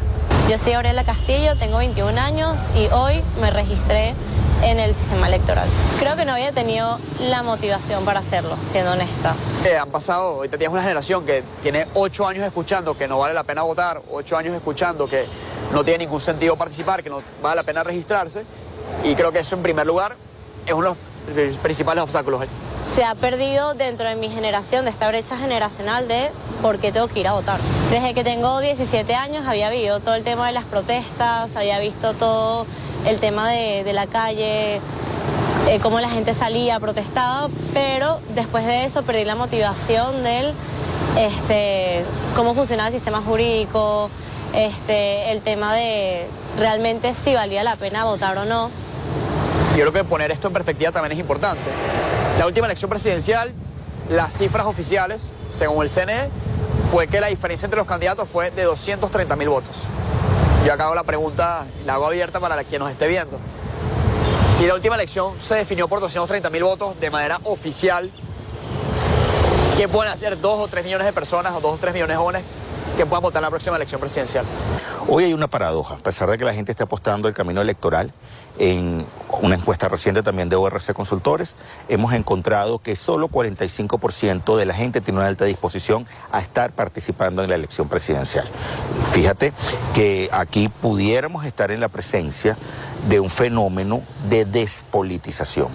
Yo 0.49 0.57
soy 0.57 0.75
Aurelia 0.75 1.03
Castillo, 1.03 1.57
tengo 1.59 1.79
21 1.79 2.21
años 2.21 2.71
y 2.77 2.87
hoy 2.93 3.21
me 3.41 3.51
registré 3.51 4.15
en 4.63 4.79
el 4.79 4.95
sistema 4.95 5.27
electoral. 5.27 5.69
Creo 5.99 6.15
que 6.15 6.25
no 6.25 6.33
había 6.33 6.53
tenido 6.53 6.97
la 7.21 7.43
motivación 7.43 8.05
para 8.05 8.21
hacerlo, 8.21 8.57
siendo 8.63 8.93
honesta. 8.93 9.35
Eh, 9.65 9.77
han 9.77 9.91
pasado, 9.91 10.37
ahorita 10.37 10.57
tienes 10.57 10.73
una 10.73 10.83
generación 10.83 11.27
que 11.27 11.43
tiene 11.63 11.87
ocho 11.95 12.29
años 12.29 12.47
escuchando 12.47 12.97
que 12.97 13.09
no 13.09 13.19
vale 13.19 13.35
la 13.35 13.43
pena 13.43 13.63
votar, 13.63 14.03
ocho 14.13 14.37
años 14.37 14.55
escuchando 14.55 15.09
que 15.09 15.25
no 15.73 15.83
tiene 15.83 16.05
ningún 16.05 16.21
sentido 16.21 16.57
participar, 16.57 17.03
que 17.03 17.11
no 17.11 17.23
vale 17.43 17.57
la 17.57 17.63
pena 17.65 17.83
registrarse. 17.83 18.45
Y 19.05 19.15
creo 19.15 19.33
que 19.33 19.41
eso 19.41 19.57
en 19.57 19.63
primer 19.63 19.87
lugar 19.87 20.17
es 20.67 20.73
uno 20.73 20.97
de 21.35 21.49
los 21.49 21.57
principales 21.57 22.03
obstáculos. 22.03 22.47
Se 22.85 23.05
ha 23.05 23.15
perdido 23.15 23.75
dentro 23.75 24.09
de 24.09 24.17
mi 24.17 24.31
generación, 24.31 24.85
de 24.85 24.91
esta 24.91 25.09
brecha 25.09 25.37
generacional 25.37 26.09
de 26.09 26.31
por 26.63 26.79
qué 26.79 26.93
tengo 26.93 27.09
que 27.09 27.21
ir 27.21 27.29
a 27.29 27.33
votar. 27.33 27.59
Desde 27.91 28.15
que 28.15 28.25
tengo 28.25 28.59
17 28.61 29.15
años 29.15 29.47
había 29.47 29.71
vivido 29.71 30.01
todo 30.01 30.15
el 30.15 30.25
tema 30.25 30.47
de 30.47 30.53
las 30.53 30.65
protestas, 30.65 31.57
había 31.57 31.79
visto 31.79 32.15
todo 32.15 32.67
el 33.07 33.21
tema 33.21 33.49
de, 33.51 33.93
la 33.93 34.07
calle, 34.07 34.81
eh, 35.69 35.79
cómo 35.83 36.01
la 36.01 36.09
gente 36.09 36.33
salía, 36.33 36.81
protestaba, 36.81 37.49
pero 37.75 38.19
después 38.35 38.65
de 38.65 38.85
eso 38.85 39.03
perdí 39.03 39.25
la 39.25 39.35
motivación 39.35 40.23
del 40.23 40.55
este, 41.19 42.05
cómo 42.37 42.55
funcionaba 42.55 42.89
el 42.89 42.95
sistema 42.95 43.21
jurídico, 43.21 44.11
este, 44.55 45.33
el 45.33 45.41
tema 45.43 45.75
de 45.75 46.27
realmente 46.59 47.15
si 47.15 47.35
valía 47.35 47.63
la 47.63 47.77
pena 47.77 48.05
votar 48.05 48.37
o 48.39 48.45
no. 48.45 48.71
Yo 49.77 49.81
creo 49.81 49.93
que 49.93 50.05
poner 50.05 50.31
esto 50.31 50.49
en 50.49 50.55
perspectiva 50.55 50.93
también 50.93 51.13
es 51.13 51.19
importante. 51.19 51.71
La 52.39 52.47
última 52.47 52.67
elección 52.67 52.91
presidencial, 52.91 53.53
las 54.09 54.33
cifras 54.35 54.67
oficiales, 54.67 55.33
según 55.51 55.85
el 55.85 55.91
CNE, 55.91 56.29
fue 56.91 57.07
que 57.07 57.21
la 57.21 57.29
diferencia 57.29 57.67
entre 57.67 57.79
los 57.79 57.87
candidatos 57.87 58.29
fue 58.29 58.51
de 58.51 58.65
230 58.65 59.37
mil 59.37 59.49
votos. 59.49 59.85
Yo 60.67 60.73
acabo 60.73 60.95
la 60.95 61.05
pregunta, 61.05 61.65
la 61.87 61.95
hago 61.95 62.07
abierta 62.07 62.41
para 62.41 62.63
quien 62.65 62.81
nos 62.81 62.91
esté 62.91 63.07
viendo. 63.07 63.39
Si 64.59 64.67
la 64.67 64.75
última 64.75 64.97
elección 64.97 65.39
se 65.39 65.55
definió 65.55 65.89
por 65.89 66.01
230 66.01 66.51
mil 66.51 66.65
votos 66.65 66.99
de 67.01 67.11
manera 67.11 67.41
oficial, 67.45 68.11
¿qué 69.79 69.89
pueden 69.89 70.13
hacer 70.13 70.39
dos 70.41 70.61
o 70.61 70.69
tres 70.69 70.85
millones 70.85 71.07
de 71.07 71.13
personas 71.13 71.55
o 71.55 71.61
dos 71.61 71.77
o 71.77 71.79
tres 71.79 71.95
millones 71.95 72.17
de 72.17 72.19
jóvenes 72.19 72.43
que 72.97 73.07
puedan 73.07 73.23
votar 73.23 73.41
en 73.41 73.45
la 73.45 73.51
próxima 73.51 73.77
elección 73.77 74.01
presidencial? 74.01 74.45
Hoy 75.09 75.25
hay 75.25 75.33
una 75.33 75.49
paradoja, 75.49 75.95
a 75.95 75.99
pesar 75.99 76.31
de 76.31 76.39
que 76.39 76.45
la 76.45 76.55
gente 76.55 76.73
esté 76.73 76.85
apostando 76.85 77.29
el 77.29 77.35
camino 77.35 77.61
electoral, 77.61 78.13
en 78.59 79.07
una 79.41 79.55
encuesta 79.55 79.89
reciente 79.89 80.23
también 80.23 80.49
de 80.49 80.57
ORC 80.57 80.93
Consultores, 80.93 81.57
hemos 81.89 82.13
encontrado 82.13 82.79
que 82.79 82.95
solo 82.95 83.29
45% 83.29 84.57
de 84.57 84.67
la 84.67 84.75
gente 84.75 85.01
tiene 85.01 85.21
una 85.21 85.29
alta 85.29 85.47
disposición 85.47 86.07
a 86.31 86.41
estar 86.41 86.73
participando 86.73 87.43
en 87.43 87.49
la 87.49 87.57
elección 87.57 87.89
presidencial. 87.89 88.47
Fíjate 89.13 89.53
que 89.95 90.29
aquí 90.33 90.69
pudiéramos 90.69 91.47
estar 91.47 91.71
en 91.71 91.81
la 91.81 91.89
presencia 91.89 92.57
de 93.09 93.21
un 93.21 93.31
fenómeno 93.31 94.03
de 94.29 94.45
despolitización. 94.45 95.69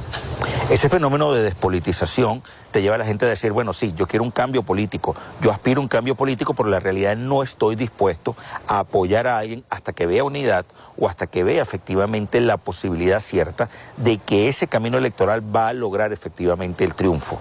Ese 0.69 0.89
fenómeno 0.89 1.31
de 1.31 1.43
despolitización 1.43 2.41
te 2.71 2.81
lleva 2.81 2.95
a 2.95 2.97
la 2.97 3.05
gente 3.05 3.25
a 3.25 3.29
decir, 3.29 3.51
bueno, 3.51 3.71
sí, 3.71 3.93
yo 3.95 4.07
quiero 4.07 4.23
un 4.23 4.31
cambio 4.31 4.63
político, 4.63 5.15
yo 5.39 5.51
aspiro 5.51 5.79
a 5.79 5.83
un 5.83 5.87
cambio 5.87 6.15
político, 6.15 6.53
pero 6.53 6.69
la 6.69 6.79
realidad 6.79 7.15
no 7.15 7.43
estoy 7.43 7.75
dispuesto 7.75 8.35
a 8.67 8.79
apoyar 8.79 9.27
a 9.27 9.37
alguien 9.37 9.63
hasta 9.69 9.93
que 9.93 10.07
vea 10.07 10.23
unidad 10.23 10.65
o 10.97 11.07
hasta 11.07 11.27
que 11.27 11.43
vea 11.43 11.61
efectivamente 11.61 12.41
la 12.41 12.57
posibilidad 12.57 13.19
cierta 13.19 13.69
de 13.97 14.17
que 14.17 14.49
ese 14.49 14.67
camino 14.67 14.97
electoral 14.97 15.41
va 15.55 15.69
a 15.69 15.73
lograr 15.73 16.11
efectivamente 16.11 16.83
el 16.83 16.95
triunfo. 16.95 17.39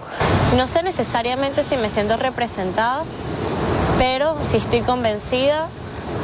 No 0.55 0.67
sé 0.67 0.83
necesariamente 0.83 1.63
si 1.63 1.77
me 1.77 1.89
siento 1.89 2.15
representada, 2.17 3.03
pero 3.97 4.37
sí 4.41 4.57
estoy 4.57 4.81
convencida 4.81 5.67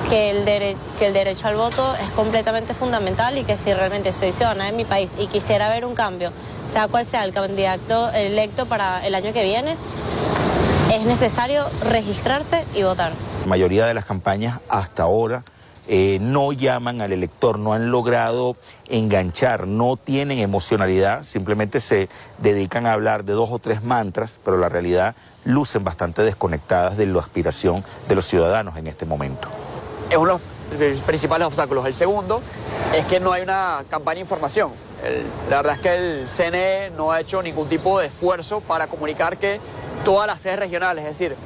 que 0.09 0.31
el, 0.31 1.13
derecho 1.13 1.47
al 1.47 1.55
voto 1.55 1.95
es 1.95 2.09
completamente 2.11 2.73
fundamental 2.73 3.37
y 3.37 3.43
que 3.43 3.57
si 3.57 3.73
realmente 3.73 4.13
soy 4.13 4.31
ciudadana 4.31 4.65
de 4.65 4.71
mi 4.71 4.85
país 4.85 5.15
y 5.17 5.27
quisiera 5.27 5.69
ver 5.69 5.85
un 5.85 5.95
cambio, 5.95 6.31
sea 6.63 6.87
cual 6.87 7.05
sea 7.05 7.23
el 7.23 7.33
candidato 7.33 8.11
electo 8.11 8.65
para 8.65 9.05
el 9.05 9.15
año 9.15 9.33
que 9.33 9.43
viene, 9.43 9.75
es 10.93 11.05
necesario 11.05 11.65
registrarse 11.89 12.65
y 12.75 12.83
votar. 12.83 13.13
La 13.41 13.47
mayoría 13.47 13.85
de 13.85 13.93
las 13.93 14.05
campañas 14.05 14.59
hasta 14.69 15.03
ahora 15.03 15.43
eh, 15.87 16.19
no 16.21 16.51
llaman 16.51 17.01
al 17.01 17.11
elector, 17.11 17.57
no 17.57 17.73
han 17.73 17.91
logrado 17.91 18.55
enganchar, 18.87 19.67
no 19.67 19.97
tienen 19.97 20.39
emocionalidad, 20.39 21.23
simplemente 21.23 21.79
se 21.79 22.07
dedican 22.37 22.85
a 22.85 22.93
hablar 22.93 23.25
de 23.25 23.33
dos 23.33 23.49
o 23.51 23.59
tres 23.59 23.83
mantras, 23.83 24.39
pero 24.43 24.57
la 24.57 24.69
realidad 24.69 25.15
lucen 25.43 25.83
bastante 25.83 26.21
desconectadas 26.21 26.97
de 26.97 27.07
la 27.07 27.19
aspiración 27.19 27.83
de 28.07 28.15
los 28.15 28.25
ciudadanos 28.25 28.77
en 28.77 28.87
este 28.87 29.05
momento. 29.05 29.49
Es 30.11 30.17
uno 30.17 30.41
de 30.77 30.91
los 30.91 30.99
principales 31.03 31.47
obstáculos. 31.47 31.85
El 31.85 31.95
segundo 31.95 32.41
es 32.93 33.05
que 33.05 33.21
no 33.21 33.31
hay 33.31 33.43
una 33.43 33.85
campaña 33.89 34.15
de 34.15 34.21
información. 34.21 34.71
la 35.49 35.57
verdad 35.57 35.75
es 35.75 35.81
que 35.81 35.95
el 35.95 36.27
CNE 36.27 36.91
no 36.97 37.13
ha 37.13 37.21
hecho 37.21 37.41
ningún 37.41 37.69
tipo 37.69 37.97
de 37.97 38.07
esfuerzo 38.07 38.59
para 38.59 38.87
comunicar 38.87 39.37
que 39.37 39.61
todas 40.03 40.27
las 40.27 40.41
sedes 40.41 40.59
regionales, 40.59 41.05
es 41.05 41.17
decir, 41.17 41.37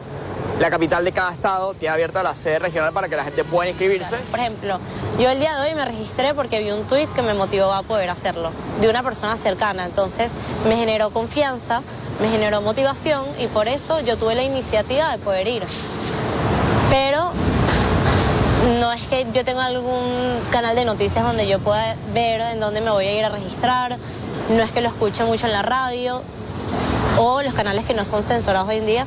la 0.59 0.71
capital 0.71 1.05
de 1.05 1.11
cada 1.11 1.31
estado 1.31 1.75
tiene 1.75 1.93
abierta 1.93 2.23
la 2.23 2.33
sede 2.33 2.57
regional 2.57 2.91
para 2.91 3.07
que 3.07 3.15
la 3.15 3.23
gente 3.23 3.43
pueda 3.43 3.69
inscribirse. 3.69 4.15
Por 4.31 4.39
ejemplo, 4.39 4.79
yo 5.19 5.29
el 5.29 5.39
día 5.39 5.55
de 5.59 5.69
hoy 5.69 5.75
me 5.75 5.85
registré 5.85 6.33
porque 6.33 6.59
vi 6.63 6.71
un 6.71 6.85
tuit 6.85 7.11
que 7.13 7.21
me 7.21 7.35
motivó 7.35 7.71
a 7.71 7.83
poder 7.83 8.09
hacerlo, 8.09 8.49
de 8.81 8.89
una 8.89 9.03
persona 9.03 9.35
cercana. 9.35 9.85
Entonces 9.85 10.33
me 10.67 10.75
generó 10.75 11.11
confianza, 11.11 11.83
me 12.19 12.29
generó 12.29 12.61
motivación 12.61 13.23
y 13.39 13.45
por 13.47 13.67
eso 13.67 13.99
yo 13.99 14.17
tuve 14.17 14.33
la 14.33 14.43
iniciativa 14.43 15.11
de 15.11 15.17
poder 15.19 15.47
ir. 15.47 15.63
Pero 16.89 17.31
no 18.79 18.91
es 18.91 19.03
que 19.03 19.25
yo 19.33 19.45
tenga 19.45 19.65
algún 19.65 20.39
canal 20.51 20.75
de 20.75 20.85
noticias 20.85 21.23
donde 21.23 21.47
yo 21.47 21.59
pueda 21.59 21.95
ver 22.13 22.41
en 22.41 22.59
dónde 22.59 22.81
me 22.81 22.89
voy 22.89 23.05
a 23.05 23.17
ir 23.17 23.23
a 23.23 23.29
registrar, 23.29 23.97
no 24.49 24.63
es 24.63 24.71
que 24.71 24.81
lo 24.81 24.89
escuche 24.89 25.23
mucho 25.23 25.45
en 25.45 25.53
la 25.53 25.61
radio 25.61 26.21
o 27.19 27.41
los 27.41 27.53
canales 27.53 27.85
que 27.85 27.93
no 27.93 28.05
son 28.05 28.23
censurados 28.23 28.67
hoy 28.69 28.77
en 28.77 28.85
día, 28.85 29.05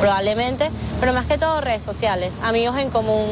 probablemente, 0.00 0.70
pero 1.00 1.12
más 1.12 1.26
que 1.26 1.38
todo 1.38 1.60
redes 1.60 1.82
sociales, 1.82 2.40
amigos 2.42 2.76
en 2.78 2.90
común 2.90 3.26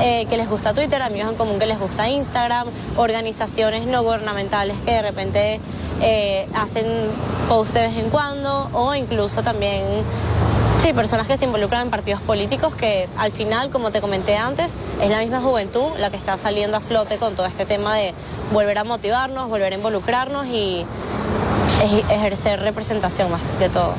eh, 0.00 0.26
que 0.30 0.36
les 0.36 0.48
gusta 0.48 0.72
Twitter, 0.74 1.02
amigos 1.02 1.30
en 1.30 1.36
común 1.36 1.58
que 1.58 1.66
les 1.66 1.78
gusta 1.78 2.08
Instagram, 2.08 2.68
organizaciones 2.96 3.86
no 3.86 4.02
gubernamentales 4.02 4.76
que 4.84 4.92
de 4.92 5.02
repente 5.02 5.60
eh, 6.00 6.48
hacen 6.54 6.86
posts 7.48 7.74
de 7.74 7.82
vez 7.82 7.98
en 7.98 8.10
cuando 8.10 8.68
o 8.72 8.94
incluso 8.94 9.42
también 9.42 9.82
Sí, 10.86 10.92
personas 10.92 11.26
que 11.26 11.36
se 11.36 11.46
involucran 11.46 11.82
en 11.82 11.90
partidos 11.90 12.20
políticos 12.20 12.76
que 12.76 13.08
al 13.18 13.32
final, 13.32 13.70
como 13.70 13.90
te 13.90 14.00
comenté 14.00 14.36
antes, 14.36 14.76
es 15.02 15.10
la 15.10 15.18
misma 15.18 15.40
juventud 15.40 15.88
la 15.98 16.10
que 16.10 16.16
está 16.16 16.36
saliendo 16.36 16.76
a 16.76 16.80
flote 16.80 17.16
con 17.16 17.34
todo 17.34 17.44
este 17.46 17.66
tema 17.66 17.92
de 17.94 18.14
volver 18.52 18.78
a 18.78 18.84
motivarnos, 18.84 19.48
volver 19.48 19.72
a 19.72 19.76
involucrarnos 19.76 20.46
y 20.46 20.86
ejercer 22.08 22.60
representación 22.60 23.32
más 23.32 23.42
que 23.58 23.68
todo. 23.68 23.94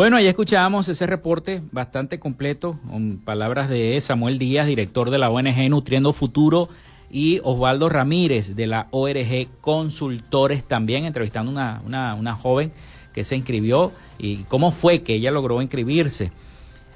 Bueno, 0.00 0.16
ahí 0.16 0.28
escuchábamos 0.28 0.88
ese 0.88 1.04
reporte 1.04 1.60
bastante 1.72 2.18
completo, 2.18 2.78
con 2.88 3.18
palabras 3.18 3.68
de 3.68 4.00
Samuel 4.00 4.38
Díaz, 4.38 4.66
director 4.66 5.10
de 5.10 5.18
la 5.18 5.28
ONG 5.28 5.68
Nutriendo 5.68 6.14
Futuro, 6.14 6.70
y 7.10 7.42
Osvaldo 7.44 7.90
Ramírez 7.90 8.56
de 8.56 8.66
la 8.66 8.88
ORG 8.92 9.48
Consultores, 9.60 10.64
también 10.64 11.04
entrevistando 11.04 11.52
una, 11.52 11.82
una, 11.84 12.14
una 12.14 12.34
joven 12.34 12.72
que 13.12 13.24
se 13.24 13.36
inscribió 13.36 13.92
y 14.18 14.36
cómo 14.44 14.70
fue 14.70 15.02
que 15.02 15.16
ella 15.16 15.30
logró 15.30 15.60
inscribirse. 15.60 16.32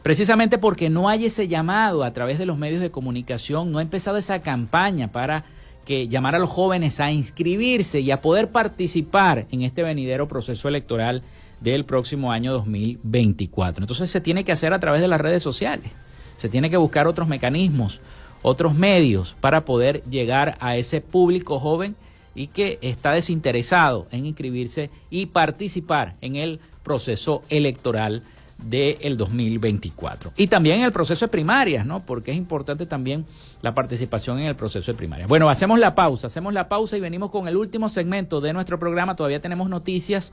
Precisamente 0.02 0.56
porque 0.56 0.88
no 0.88 1.10
hay 1.10 1.26
ese 1.26 1.46
llamado 1.46 2.04
a 2.04 2.14
través 2.14 2.38
de 2.38 2.46
los 2.46 2.56
medios 2.56 2.80
de 2.80 2.90
comunicación, 2.90 3.70
no 3.70 3.80
ha 3.80 3.82
empezado 3.82 4.16
esa 4.16 4.40
campaña 4.40 5.12
para 5.12 5.44
que 5.84 6.08
llamar 6.08 6.36
a 6.36 6.38
los 6.38 6.48
jóvenes 6.48 7.00
a 7.00 7.12
inscribirse 7.12 8.00
y 8.00 8.10
a 8.12 8.22
poder 8.22 8.50
participar 8.50 9.46
en 9.50 9.60
este 9.60 9.82
venidero 9.82 10.26
proceso 10.26 10.68
electoral 10.68 11.22
del 11.64 11.84
próximo 11.84 12.30
año 12.30 12.52
2024. 12.52 13.82
Entonces 13.82 14.10
se 14.10 14.20
tiene 14.20 14.44
que 14.44 14.52
hacer 14.52 14.72
a 14.72 14.78
través 14.78 15.00
de 15.00 15.08
las 15.08 15.20
redes 15.20 15.42
sociales, 15.42 15.90
se 16.36 16.48
tiene 16.48 16.70
que 16.70 16.76
buscar 16.76 17.08
otros 17.08 17.26
mecanismos, 17.26 18.00
otros 18.42 18.74
medios 18.74 19.34
para 19.40 19.64
poder 19.64 20.04
llegar 20.04 20.56
a 20.60 20.76
ese 20.76 21.00
público 21.00 21.58
joven 21.58 21.96
y 22.34 22.48
que 22.48 22.78
está 22.82 23.12
desinteresado 23.12 24.06
en 24.10 24.26
inscribirse 24.26 24.90
y 25.08 25.26
participar 25.26 26.16
en 26.20 26.36
el 26.36 26.60
proceso 26.82 27.42
electoral 27.48 28.22
del 28.58 29.16
2024. 29.16 30.32
Y 30.36 30.48
también 30.48 30.78
en 30.78 30.84
el 30.84 30.92
proceso 30.92 31.24
de 31.26 31.30
primarias, 31.30 31.86
¿no? 31.86 32.04
Porque 32.04 32.30
es 32.30 32.36
importante 32.36 32.86
también 32.86 33.24
la 33.62 33.74
participación 33.74 34.38
en 34.38 34.46
el 34.46 34.56
proceso 34.56 34.92
de 34.92 34.98
primarias. 34.98 35.28
Bueno, 35.28 35.48
hacemos 35.48 35.78
la 35.78 35.94
pausa, 35.94 36.26
hacemos 36.26 36.52
la 36.52 36.68
pausa 36.68 36.96
y 36.96 37.00
venimos 37.00 37.30
con 37.30 37.48
el 37.48 37.56
último 37.56 37.88
segmento 37.88 38.40
de 38.40 38.52
nuestro 38.52 38.78
programa. 38.78 39.16
Todavía 39.16 39.40
tenemos 39.40 39.68
noticias 39.68 40.32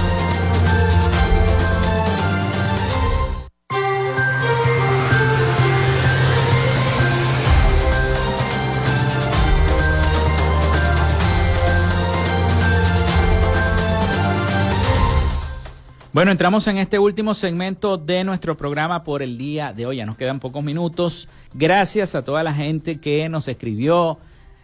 Bueno, 16.13 16.31
entramos 16.31 16.67
en 16.67 16.77
este 16.77 16.99
último 16.99 17.33
segmento 17.33 17.95
de 17.95 18.25
nuestro 18.25 18.57
programa 18.57 19.05
por 19.05 19.21
el 19.21 19.37
día 19.37 19.71
de 19.71 19.85
hoy. 19.85 19.95
Ya 19.95 20.05
nos 20.05 20.17
quedan 20.17 20.41
pocos 20.41 20.61
minutos. 20.61 21.29
Gracias 21.53 22.15
a 22.15 22.23
toda 22.25 22.43
la 22.43 22.53
gente 22.53 22.99
que 22.99 23.29
nos 23.29 23.47
escribió 23.47 24.17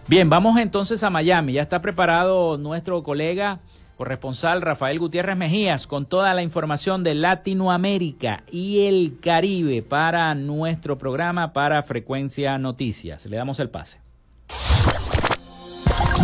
Bien, 0.07 0.29
vamos 0.29 0.59
entonces 0.59 1.03
a 1.03 1.09
Miami. 1.09 1.55
Ya 1.55 1.63
está 1.63 1.81
preparado 1.81 2.59
nuestro 2.59 3.03
colega 3.03 3.61
corresponsal 3.97 4.63
Rafael 4.63 4.99
Gutiérrez 4.99 5.37
Mejías 5.37 5.87
con 5.87 6.07
toda 6.07 6.35
la 6.35 6.43
información 6.43 7.05
de 7.05 7.15
Latinoamérica 7.15 8.45
y 8.51 8.87
el 8.87 9.19
Caribe 9.21 9.83
para 9.83 10.35
nuestro 10.35 10.99
programa 10.99 11.53
para 11.53 11.83
Frecuencia 11.83 12.59
Noticias. 12.59 13.27
Le 13.27 13.37
damos 13.37 13.61
el 13.61 13.71
pase. 13.71 14.01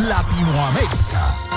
Latinoamérica. 0.08 1.49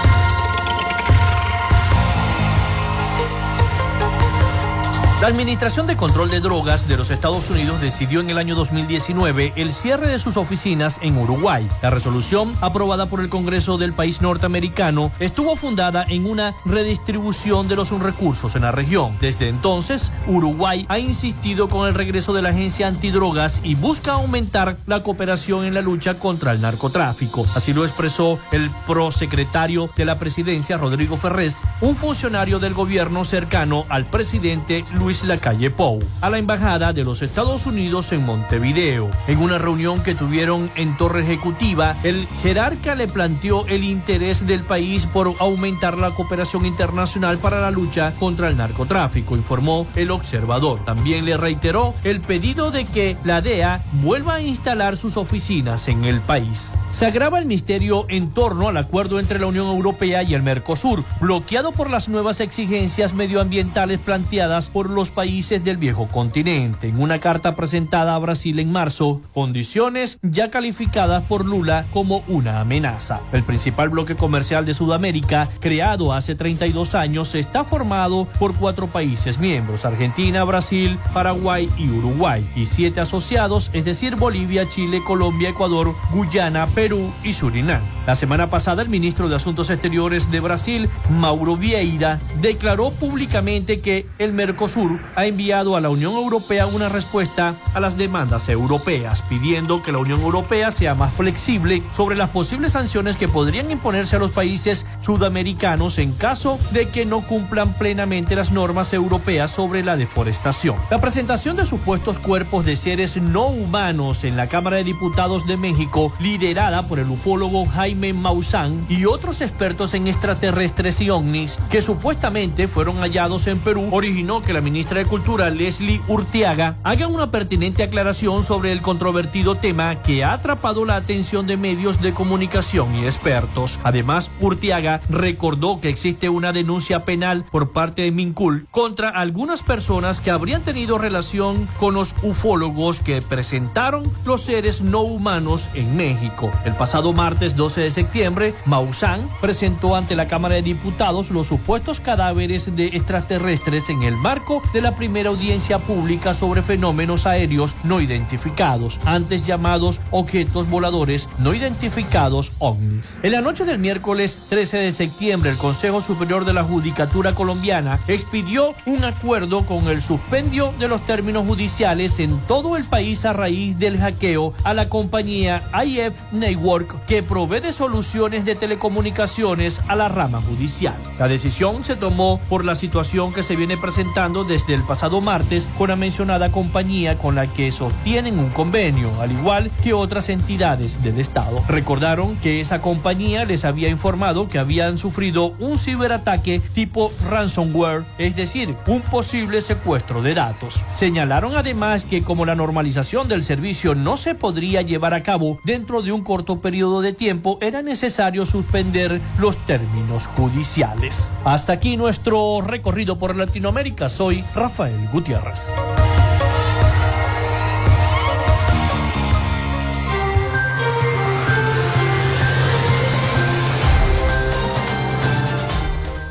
La 5.24 5.30
Administración 5.30 5.88
de 5.88 5.96
Control 5.96 6.30
de 6.30 6.42
Drogas 6.42 6.86
de 6.86 6.98
los 6.98 7.10
Estados 7.10 7.50
Unidos 7.50 7.80
decidió 7.80 8.20
en 8.20 8.30
el 8.30 8.38
año 8.38 8.56
2019 8.56 9.54
el 9.56 9.72
cierre 9.72 10.08
de 10.08 10.20
sus 10.20 10.36
oficinas 10.36 11.00
en 11.02 11.18
Uruguay. 11.18 11.66
La 11.82 11.92
resolución, 11.92 12.54
aprobada 12.60 13.08
por 13.08 13.22
el 13.22 13.30
Congreso 13.30 13.78
del 13.78 13.94
país 13.94 14.22
norteamericano, 14.22 15.14
estuvo 15.22 15.56
fundada 15.56 16.06
en 16.10 16.26
una 16.26 16.54
redistribución 16.66 17.70
de 17.70 17.78
los 17.78 17.98
recursos 18.02 18.58
en 18.58 18.64
la 18.64 18.74
región. 18.74 19.16
Desde 19.22 19.48
entonces, 19.48 20.12
Uruguay 20.28 20.86
ha 20.90 21.00
insistido 21.00 21.70
con 21.70 21.88
el 21.88 21.94
regreso 21.94 22.34
de 22.34 22.42
la 22.42 22.50
agencia 22.50 22.90
antidrogas 22.90 23.62
y 23.64 23.76
busca 23.76 24.12
aumentar 24.12 24.76
la 24.88 25.04
cooperación 25.04 25.64
en 25.64 25.74
la 25.74 25.82
lucha 25.82 26.20
contra 26.20 26.52
el 26.52 26.60
narcotráfico. 26.60 27.48
Así 27.56 27.72
lo 27.72 27.86
expresó 27.86 28.38
el 28.52 28.70
prosecretario 28.86 29.90
de 29.96 30.04
la 30.04 30.20
presidencia, 30.20 30.76
Rodrigo 30.76 31.16
Ferrés, 31.16 31.64
un 31.80 31.96
funcionario 31.96 32.60
del 32.60 32.74
gobierno 32.74 33.24
cercano 33.24 33.86
al 33.88 34.04
presidente 34.04 34.84
Luis 34.96 35.13
Luis 35.14 35.26
Lacalle 35.26 35.70
Pou 35.70 36.02
a 36.22 36.30
la 36.32 36.40
Embajada 36.40 36.92
de 36.92 37.04
los 37.04 37.22
Estados 37.22 37.68
Unidos 37.68 38.12
en 38.14 38.26
Montevideo. 38.26 39.12
En 39.28 39.44
una 39.44 39.60
reunión 39.60 40.02
que 40.02 40.16
tuvieron 40.16 40.72
en 40.76 40.98
Torre 40.98 41.22
Ejecutiva, 41.22 41.96
el 42.02 42.28
jerarca 42.42 42.96
le 42.96 43.08
planteó 43.08 43.68
el 43.68 43.84
interés 43.84 44.48
del 44.48 44.66
país 44.66 45.06
por 45.06 45.32
aumentar 45.40 46.00
la 46.00 46.16
cooperación 46.16 46.66
internacional 46.66 47.38
para 47.38 47.62
la 47.62 47.70
lucha 47.70 48.16
contra 48.20 48.48
el 48.48 48.58
narcotráfico, 48.58 49.36
informó 49.36 49.86
el 49.96 50.10
observador. 50.10 50.84
También 50.84 51.26
le 51.26 51.38
reiteró 51.38 51.94
el 52.04 52.20
pedido 52.20 52.72
de 52.72 52.86
que 52.86 53.16
la 53.24 53.42
DEA 53.42 53.86
vuelva 54.02 54.36
a 54.36 54.42
instalar 54.42 54.98
sus 54.98 55.18
oficinas 55.18 55.90
en 55.90 56.06
el 56.06 56.22
país. 56.22 56.76
Se 56.90 57.06
agrava 57.06 57.38
el 57.38 57.46
misterio 57.46 58.08
en 58.10 58.32
torno 58.32 58.68
al 58.68 58.78
acuerdo 58.78 59.20
entre 59.20 59.38
la 59.38 59.46
Unión 59.46 59.68
Europea 59.68 60.24
y 60.24 60.34
el 60.34 60.42
Mercosur, 60.42 61.04
bloqueado 61.22 61.72
por 61.72 61.92
las 61.92 62.10
nuevas 62.10 62.40
exigencias 62.40 63.14
medioambientales 63.14 64.00
planteadas 64.00 64.72
por 64.72 64.90
los 64.90 65.03
países 65.12 65.64
del 65.64 65.78
viejo 65.78 66.08
continente. 66.08 66.88
En 66.88 67.02
una 67.02 67.20
carta 67.20 67.56
presentada 67.56 68.16
a 68.16 68.20
Brasil 68.20 68.60
en 68.60 68.72
marzo, 68.72 69.22
condiciones 69.34 70.20
ya 70.22 70.50
calificadas 70.50 71.24
por 71.24 71.46
Lula 71.46 71.86
como 71.92 72.24
una 72.28 72.60
amenaza. 72.60 73.22
El 73.32 73.44
principal 73.44 73.90
bloque 73.90 74.16
comercial 74.16 74.66
de 74.66 74.74
Sudamérica, 74.74 75.48
creado 75.60 76.14
hace 76.14 76.36
32 76.36 76.96
años, 76.96 77.36
está 77.36 77.64
formado 77.64 78.26
por 78.40 78.56
cuatro 78.56 78.88
países 78.88 79.40
miembros, 79.40 79.86
Argentina, 79.86 80.44
Brasil, 80.44 80.98
Paraguay 81.14 81.70
y 81.78 81.90
Uruguay, 81.90 82.50
y 82.56 82.66
siete 82.66 83.02
asociados, 83.02 83.70
es 83.74 83.86
decir, 83.86 84.16
Bolivia, 84.16 84.68
Chile, 84.68 85.02
Colombia, 85.06 85.50
Ecuador, 85.50 85.96
Guyana, 86.12 86.68
Perú 86.68 87.12
y 87.24 87.34
Surinam. 87.34 87.82
La 88.06 88.16
semana 88.16 88.50
pasada, 88.50 88.82
el 88.82 88.90
ministro 88.90 89.30
de 89.30 89.36
Asuntos 89.36 89.70
Exteriores 89.70 90.30
de 90.30 90.42
Brasil, 90.42 90.90
Mauro 91.10 91.56
Vieira, 91.56 92.20
declaró 92.42 92.92
públicamente 92.92 93.80
que 93.80 94.06
el 94.20 94.34
Mercosur 94.34 94.83
ha 95.16 95.26
enviado 95.26 95.76
a 95.76 95.82
la 95.82 95.90
Unión 95.90 96.14
Europea 96.14 96.68
una 96.68 96.90
respuesta 96.90 97.56
a 97.74 97.80
las 97.80 97.98
demandas 97.98 98.50
europeas, 98.50 99.24
pidiendo 99.24 99.82
que 99.82 99.92
la 99.92 100.00
Unión 100.00 100.22
Europea 100.22 100.72
sea 100.72 100.96
más 100.96 101.14
flexible 101.14 101.84
sobre 101.92 102.16
las 102.16 102.30
posibles 102.30 102.74
sanciones 102.74 103.18
que 103.18 103.28
podrían 103.28 103.72
imponerse 103.72 104.16
a 104.16 104.20
los 104.20 104.32
países 104.32 104.86
sudamericanos 105.00 105.98
en 105.98 106.14
caso 106.14 106.60
de 106.72 106.88
que 106.88 107.06
no 107.06 107.22
cumplan 107.22 107.74
plenamente 107.74 108.36
las 108.36 108.52
normas 108.52 108.94
europeas 108.94 109.52
sobre 109.52 109.84
la 109.84 109.98
deforestación. 109.98 110.76
La 110.90 111.02
presentación 111.02 111.56
de 111.56 111.66
supuestos 111.66 112.20
cuerpos 112.20 112.66
de 112.66 112.76
seres 112.76 113.22
no 113.22 113.48
humanos 113.48 114.24
en 114.24 114.38
la 114.38 114.48
Cámara 114.48 114.78
de 114.78 114.84
Diputados 114.84 115.48
de 115.48 115.58
México, 115.58 116.12
liderada 116.20 116.88
por 116.88 117.00
el 117.00 117.10
ufólogo 117.10 117.66
Jaime 117.66 118.14
Maussan 118.14 118.86
y 118.90 119.06
otros 119.06 119.42
expertos 119.42 119.94
en 119.94 120.08
extraterrestres 120.08 121.02
y 121.02 121.10
ovnis 121.10 121.60
que 121.70 121.82
supuestamente 121.82 122.68
fueron 122.68 122.98
hallados 122.98 123.48
en 123.48 123.60
Perú, 123.60 123.90
originó 123.92 124.42
que 124.42 124.54
la 124.54 124.62
ministra 124.74 124.98
de 124.98 125.06
Cultura, 125.06 125.52
Leslie 125.52 126.02
Urtiaga, 126.08 126.78
haga 126.82 127.08
una 127.08 127.30
pertinente 127.30 127.84
aclaración 127.84 128.42
sobre 128.42 128.72
el 128.72 128.82
controvertido 128.82 129.54
tema 129.54 130.02
que 130.02 130.24
ha 130.24 130.34
atrapado 130.34 130.84
la 130.84 130.96
atención 130.96 131.46
de 131.46 131.58
medios 131.58 132.02
de 132.02 132.12
comunicación 132.12 132.96
y 132.96 133.06
expertos. 133.06 133.80
Además, 133.84 134.32
Urtiaga 134.42 135.00
recordó 135.10 135.80
que 135.80 135.90
existe 135.90 136.28
una 136.28 136.54
denuncia 136.54 137.06
penal 137.06 137.46
por 137.52 137.72
parte 137.72 138.02
de 138.02 138.12
Mincul 138.12 138.66
contra 138.72 139.10
algunas 139.10 139.62
personas 139.62 140.22
que 140.22 140.32
habrían 140.32 140.64
tenido 140.64 140.98
relación 140.98 141.68
con 141.80 141.94
los 141.94 142.16
ufólogos 142.24 143.00
que 143.02 143.22
presentaron 143.22 144.12
los 144.26 144.42
seres 144.42 144.82
no 144.82 145.02
humanos 145.02 145.70
en 145.76 145.96
México. 145.96 146.50
El 146.66 146.74
pasado 146.74 147.14
martes 147.14 147.56
12 147.56 147.82
de 147.82 147.92
septiembre, 147.92 148.56
Maussan 148.66 149.30
presentó 149.40 149.96
ante 149.96 150.16
la 150.16 150.26
Cámara 150.26 150.56
de 150.56 150.64
Diputados 150.64 151.30
los 151.30 151.46
supuestos 151.46 152.00
cadáveres 152.00 152.76
de 152.76 152.88
extraterrestres 152.88 153.92
en 153.92 154.02
el 154.02 154.18
marco 154.18 154.63
de 154.72 154.82
la 154.82 154.96
primera 154.96 155.30
audiencia 155.30 155.80
pública 155.80 156.34
sobre 156.34 156.62
fenómenos 156.62 157.26
aéreos 157.26 157.76
no 157.84 158.02
identificados, 158.02 159.02
antes 159.06 159.46
llamados 159.46 160.02
objetos 160.12 160.70
voladores 160.70 161.30
no 161.40 161.54
identificados 161.54 162.54
ovnis. 162.60 163.20
En 163.24 163.32
la 163.32 163.42
noche 163.42 163.66
del 163.66 163.80
miércoles 163.80 164.42
13 164.50 164.78
de 164.78 164.92
septiembre, 164.92 165.52
el 165.52 165.58
Consejo 165.58 166.02
Superior 166.02 166.46
de 166.46 166.54
la 166.54 166.64
Judicatura 166.64 167.36
colombiana 167.36 168.00
expidió 168.08 168.74
un 168.86 169.04
acuerdo 169.04 169.66
con 169.66 169.88
el 169.88 170.02
suspendio 170.02 170.74
de 170.80 170.88
los 170.88 171.06
términos 171.06 171.46
judiciales 171.46 172.20
en 172.20 172.40
todo 172.48 172.78
el 172.78 172.84
país 172.84 173.26
a 173.26 173.34
raíz 173.34 173.80
del 173.80 174.00
hackeo 174.00 174.54
a 174.64 174.74
la 174.74 174.90
compañía 174.90 175.62
IF 175.86 176.32
Network 176.32 177.06
que 177.06 177.24
provee 177.24 177.60
de 177.60 177.72
soluciones 177.72 178.46
de 178.46 178.56
telecomunicaciones 178.56 179.82
a 179.88 179.96
la 179.96 180.10
rama 180.10 180.42
judicial. 180.42 180.96
La 181.20 181.28
decisión 181.28 181.84
se 181.84 181.96
tomó 181.96 182.40
por 182.50 182.66
la 182.66 182.76
situación 182.76 183.34
que 183.34 183.44
se 183.44 183.56
viene 183.56 183.78
presentando 183.78 184.44
desde 184.54 184.76
el 184.76 184.84
pasado 184.84 185.20
martes 185.20 185.68
con 185.80 185.90
la 185.90 185.96
mencionada 185.96 186.52
compañía 186.52 187.18
con 187.18 187.34
la 187.34 187.52
que 187.52 187.72
sostienen 187.72 188.38
un 188.38 188.52
convenio, 188.52 189.10
al 189.20 189.32
igual 189.32 189.72
que 189.82 189.94
otras 189.94 190.30
entidades 190.30 191.02
del 191.02 191.20
Estado. 191.20 191.64
Recordaron 191.68 192.36
que 192.36 192.62
esa 192.62 192.80
compañía 192.80 193.46
les 193.46 193.66
había 193.66 193.90
informado 193.90 194.48
que 194.48 194.60
habían 194.60 195.00
sufrido 195.00 195.56
un 195.58 195.80
ciberataque 195.80 196.60
tipo 196.60 197.12
ransomware, 197.32 198.04
es 198.20 198.36
decir, 198.36 198.76
un 198.86 199.02
posible 199.02 199.60
secuestro 199.60 200.22
de 200.22 200.36
datos. 200.36 200.84
Señalaron 200.92 201.56
además 201.56 202.06
que 202.06 202.22
como 202.22 202.46
la 202.46 202.54
normalización 202.54 203.28
del 203.28 203.42
servicio 203.42 203.96
no 203.96 204.18
se 204.18 204.36
podría 204.36 204.84
llevar 204.84 205.16
a 205.16 205.24
cabo 205.24 205.58
dentro 205.64 206.04
de 206.04 206.12
un 206.12 206.22
corto 206.22 206.62
periodo 206.62 207.02
de 207.02 207.14
tiempo, 207.14 207.58
era 207.60 207.82
necesario 207.82 208.46
suspender 208.46 209.20
los 209.40 209.58
términos 209.66 210.28
judiciales. 210.28 211.34
Hasta 211.44 211.74
aquí 211.74 211.98
nuestro 211.98 212.62
recorrido 212.62 213.18
por 213.18 213.36
Latinoamérica. 213.36 214.10
Soy 214.10 214.43
Rafael 214.56 215.08
Gutiérrez. 215.12 215.76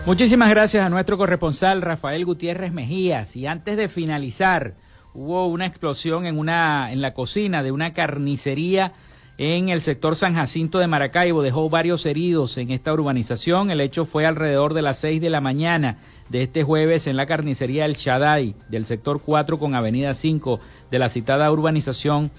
Muchísimas 0.06 0.50
gracias 0.50 0.84
a 0.84 0.88
nuestro 0.88 1.16
corresponsal 1.16 1.80
Rafael 1.80 2.24
Gutiérrez 2.24 2.72
Mejías. 2.72 3.36
Y 3.36 3.46
antes 3.46 3.76
de 3.76 3.88
finalizar, 3.88 4.74
hubo 5.14 5.46
una 5.46 5.66
explosión 5.66 6.26
en, 6.26 6.38
una, 6.38 6.92
en 6.92 7.00
la 7.00 7.14
cocina 7.14 7.62
de 7.62 7.72
una 7.72 7.92
carnicería 7.92 8.92
en 9.38 9.68
el 9.68 9.80
sector 9.80 10.16
San 10.16 10.34
Jacinto 10.34 10.78
de 10.78 10.86
Maracaibo. 10.86 11.42
Dejó 11.42 11.70
varios 11.70 12.04
heridos 12.06 12.58
en 12.58 12.70
esta 12.70 12.92
urbanización. 12.92 13.70
El 13.70 13.80
hecho 13.80 14.04
fue 14.04 14.26
alrededor 14.26 14.74
de 14.74 14.82
las 14.82 14.98
6 14.98 15.20
de 15.20 15.30
la 15.30 15.40
mañana 15.40 15.98
de 16.28 16.42
este 16.42 16.62
jueves 16.62 17.06
en 17.06 17.16
la 17.16 17.26
carnicería 17.26 17.84
El 17.84 17.94
Shaddai 17.94 18.54
del 18.68 18.84
sector 18.84 19.20
4 19.20 19.58
con 19.58 19.74
avenida 19.74 20.14
5 20.14 20.60
de 20.90 20.98
la 20.98 21.08
citada 21.08 21.50
urbanización 21.50 22.30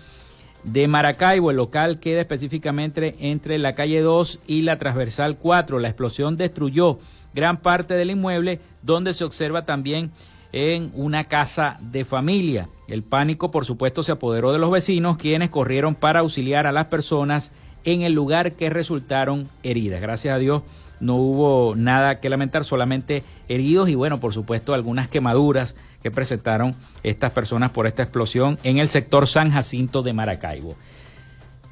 de 0.63 0.87
Maracaibo. 0.87 1.51
El 1.51 1.57
local 1.57 1.99
queda 1.99 2.21
específicamente 2.21 3.15
entre 3.19 3.57
la 3.57 3.75
calle 3.75 4.01
2 4.01 4.39
y 4.47 4.61
la 4.61 4.77
transversal 4.77 5.37
4. 5.37 5.79
La 5.79 5.89
explosión 5.89 6.37
destruyó 6.37 6.97
gran 7.33 7.57
parte 7.57 7.95
del 7.95 8.11
inmueble 8.11 8.59
donde 8.81 9.13
se 9.13 9.23
observa 9.23 9.65
también 9.65 10.11
en 10.51 10.91
una 10.93 11.23
casa 11.23 11.77
de 11.81 12.05
familia. 12.05 12.69
El 12.87 13.03
pánico, 13.03 13.51
por 13.51 13.65
supuesto, 13.65 14.03
se 14.03 14.11
apoderó 14.11 14.51
de 14.51 14.59
los 14.59 14.71
vecinos, 14.71 15.17
quienes 15.17 15.49
corrieron 15.49 15.95
para 15.95 16.19
auxiliar 16.19 16.67
a 16.67 16.71
las 16.71 16.85
personas 16.85 17.51
en 17.85 18.03
el 18.03 18.13
lugar 18.13 18.53
que 18.53 18.69
resultaron 18.69 19.49
heridas. 19.63 19.99
Gracias 19.99 20.33
a 20.33 20.37
Dios 20.37 20.61
no 21.03 21.15
hubo 21.15 21.75
nada 21.75 22.19
que 22.19 22.29
lamentar, 22.29 22.63
solamente 22.63 23.23
heridos 23.49 23.89
y 23.89 23.95
bueno, 23.95 24.19
por 24.19 24.33
supuesto, 24.33 24.73
algunas 24.73 25.07
quemaduras 25.07 25.75
que 26.01 26.11
presentaron 26.11 26.75
estas 27.03 27.31
personas 27.31 27.71
por 27.71 27.87
esta 27.87 28.03
explosión 28.03 28.57
en 28.63 28.77
el 28.77 28.89
sector 28.89 29.27
San 29.27 29.51
Jacinto 29.51 30.01
de 30.01 30.13
Maracaibo. 30.13 30.75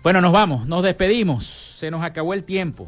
Bueno, 0.04 0.22
nos 0.22 0.32
vamos, 0.32 0.68
nos 0.68 0.84
despedimos, 0.84 1.46
se 1.46 1.92
nos 1.92 2.04
acabó 2.04 2.34
el 2.34 2.44
tiempo. 2.44 2.88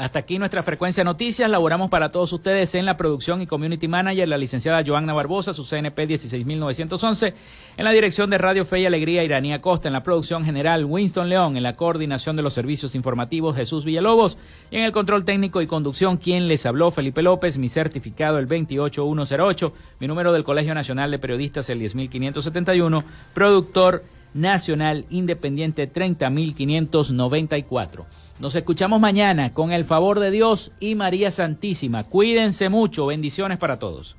Hasta 0.00 0.20
aquí 0.20 0.38
nuestra 0.38 0.62
frecuencia 0.62 1.04
noticias. 1.04 1.50
Laboramos 1.50 1.90
para 1.90 2.10
todos 2.10 2.32
ustedes 2.32 2.74
en 2.74 2.86
la 2.86 2.96
producción 2.96 3.42
y 3.42 3.46
community 3.46 3.86
manager, 3.86 4.28
la 4.28 4.38
licenciada 4.38 4.82
Joanna 4.82 5.12
Barbosa, 5.12 5.52
su 5.52 5.62
CNP 5.62 6.06
16911. 6.06 7.34
En 7.76 7.84
la 7.84 7.90
dirección 7.90 8.30
de 8.30 8.38
Radio 8.38 8.64
Fe 8.64 8.80
y 8.80 8.86
Alegría, 8.86 9.22
Iranía 9.24 9.60
Costa. 9.60 9.88
En 9.88 9.92
la 9.92 10.02
producción 10.02 10.46
general, 10.46 10.86
Winston 10.86 11.28
León. 11.28 11.58
En 11.58 11.62
la 11.62 11.74
coordinación 11.74 12.34
de 12.34 12.40
los 12.40 12.54
servicios 12.54 12.94
informativos, 12.94 13.54
Jesús 13.54 13.84
Villalobos. 13.84 14.38
Y 14.70 14.78
en 14.78 14.84
el 14.84 14.92
control 14.92 15.26
técnico 15.26 15.60
y 15.60 15.66
conducción, 15.66 16.16
quien 16.16 16.48
les 16.48 16.64
habló, 16.64 16.90
Felipe 16.90 17.20
López. 17.20 17.58
Mi 17.58 17.68
certificado, 17.68 18.38
el 18.38 18.46
28108. 18.46 19.74
Mi 19.98 20.08
número 20.08 20.32
del 20.32 20.44
Colegio 20.44 20.74
Nacional 20.74 21.10
de 21.10 21.18
Periodistas, 21.18 21.68
el 21.68 21.78
10571. 21.78 23.04
Productor 23.34 24.02
nacional 24.32 25.04
independiente, 25.10 25.86
30594. 25.86 28.06
Nos 28.40 28.54
escuchamos 28.54 29.00
mañana 29.00 29.52
con 29.52 29.70
el 29.70 29.84
favor 29.84 30.18
de 30.18 30.30
Dios 30.30 30.72
y 30.80 30.94
María 30.94 31.30
Santísima. 31.30 32.04
Cuídense 32.04 32.70
mucho. 32.70 33.04
Bendiciones 33.04 33.58
para 33.58 33.78
todos. 33.78 34.16